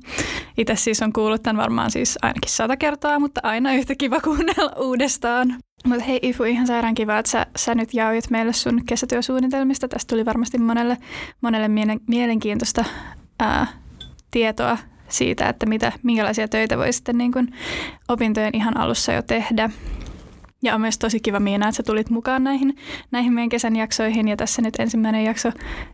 Itse 0.58 0.75
siis 0.75 1.01
on 1.01 1.13
kuullut 1.13 1.43
tämän 1.43 1.62
varmaan 1.62 1.91
siis 1.91 2.19
ainakin 2.21 2.51
sata 2.51 2.77
kertaa, 2.77 3.19
mutta 3.19 3.41
aina 3.43 3.73
yhtä 3.73 3.95
kiva 3.95 4.19
kuunnella 4.19 4.73
uudestaan. 4.79 5.55
Mutta 5.86 6.03
hei 6.03 6.19
Ifu, 6.21 6.43
ihan 6.43 6.67
sairaan 6.67 6.95
kiva, 6.95 7.17
että 7.17 7.31
sä, 7.31 7.45
sä 7.55 7.75
nyt 7.75 7.93
jaoit 7.93 8.29
meille 8.29 8.53
sun 8.53 8.81
kesätyösuunnitelmista. 8.86 9.88
Tästä 9.88 10.10
tuli 10.10 10.25
varmasti 10.25 10.58
monelle, 10.58 10.97
monelle 11.41 11.67
mielenkiintoista 12.08 12.86
ää, 13.39 13.67
tietoa 14.31 14.77
siitä, 15.10 15.50
että 15.50 15.65
mitä, 15.65 15.91
minkälaisia 16.04 16.48
töitä 16.48 16.78
voi 16.78 16.94
sitten 16.94 17.18
niin 17.18 17.32
kuin 17.32 17.54
opintojen 18.08 18.56
ihan 18.56 18.78
alussa 18.78 19.13
jo 19.13 19.22
tehdä. 19.22 19.70
Ja 20.63 20.76
on 20.76 20.82
myös 20.82 20.98
tosi 20.98 21.20
kiva 21.20 21.39
Miina, 21.39 21.68
että 21.68 21.78
sä 21.78 21.84
tulit 21.84 22.10
mukaan 22.10 22.44
näihin, 22.44 22.78
näihin 23.12 23.34
meidän 23.34 23.50
kesän 23.50 23.76
jaksoihin 23.76 24.28
ja 24.28 24.38
tässä 24.38 24.62
nyt 24.62 24.74
ensimmäinen 24.80 25.24
jakso 25.24 25.52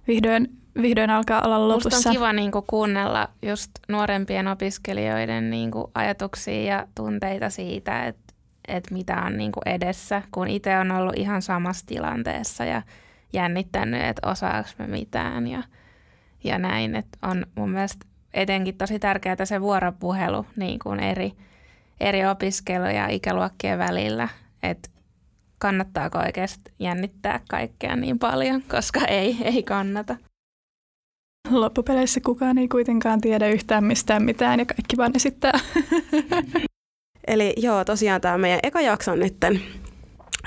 vihdoin, 0.07 0.47
vihdoin 0.81 1.09
alkaa 1.09 1.41
olla 1.41 1.67
lopussa. 1.67 1.89
Musta 1.89 2.09
on 2.09 2.15
kiva 2.15 2.33
niin 2.33 2.51
kuin, 2.51 2.65
kuunnella 2.67 3.29
just 3.41 3.71
nuorempien 3.87 4.47
opiskelijoiden 4.47 5.49
niin 5.49 5.71
kuin, 5.71 5.85
ajatuksia 5.95 6.63
ja 6.63 6.87
tunteita 6.95 7.49
siitä, 7.49 8.05
että, 8.05 8.33
että 8.67 8.93
mitä 8.93 9.21
on 9.21 9.37
niin 9.37 9.51
kuin, 9.51 9.67
edessä, 9.67 10.21
kun 10.31 10.47
itse 10.47 10.77
on 10.77 10.91
ollut 10.91 11.17
ihan 11.17 11.41
samassa 11.41 11.85
tilanteessa 11.85 12.65
ja 12.65 12.81
jännittänyt, 13.33 14.03
että 14.03 14.29
osaako 14.29 14.69
me 14.77 14.87
mitään 14.87 15.47
ja, 15.47 15.63
ja 16.43 16.57
näin. 16.57 16.95
Että 16.95 17.17
on 17.21 17.45
mun 17.55 17.69
mielestä 17.69 18.05
etenkin 18.33 18.77
tosi 18.77 18.99
tärkeää 18.99 19.45
se 19.45 19.61
vuoropuhelu 19.61 20.45
niin 20.55 20.79
kuin 20.79 20.99
eri, 20.99 21.31
eri 21.99 22.25
opiskelu- 22.25 22.95
ja 22.95 23.07
ikäluokkien 23.07 23.79
välillä, 23.79 24.29
että 24.63 24.89
kannattaako 25.57 26.19
oikeasti 26.19 26.71
jännittää 26.79 27.39
kaikkea 27.49 27.95
niin 27.95 28.19
paljon, 28.19 28.61
koska 28.61 28.99
ei, 29.05 29.37
ei 29.43 29.63
kannata. 29.63 30.15
Loppupeleissä 31.49 32.19
kukaan 32.25 32.57
ei 32.57 32.67
kuitenkaan 32.67 33.21
tiedä 33.21 33.47
yhtään 33.47 33.83
mistään 33.83 34.23
mitään 34.23 34.59
ja 34.59 34.65
kaikki 34.65 34.97
vaan 34.97 35.15
esittää. 35.15 35.59
Eli 37.27 37.53
joo, 37.57 37.85
tosiaan 37.85 38.21
tämä 38.21 38.37
meidän 38.37 38.59
eka 38.63 38.81
jakso 38.81 39.11
on 39.11 39.19
nytten, 39.19 39.61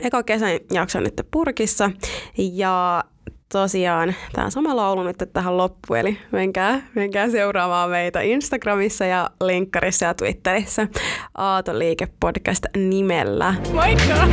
eka 0.02 0.22
kesän 0.22 0.50
jakso 0.70 0.98
on 0.98 1.04
nyt 1.04 1.20
purkissa 1.30 1.90
ja 2.38 3.04
tosiaan 3.52 4.14
tämä 4.32 4.50
sama 4.50 4.76
laulu 4.76 5.02
nyt 5.02 5.16
tähän 5.32 5.56
loppuun, 5.56 5.98
eli 5.98 6.18
menkää, 6.32 6.80
menkää 6.94 7.30
seuraamaan 7.30 7.90
meitä 7.90 8.20
Instagramissa 8.20 9.04
ja 9.04 9.30
linkkarissa 9.40 10.06
ja 10.06 10.14
Twitterissä 10.14 10.88
Aato 11.34 11.78
Liike 11.78 12.08
Podcast 12.20 12.66
nimellä. 12.76 13.54
Moikka! 13.72 14.28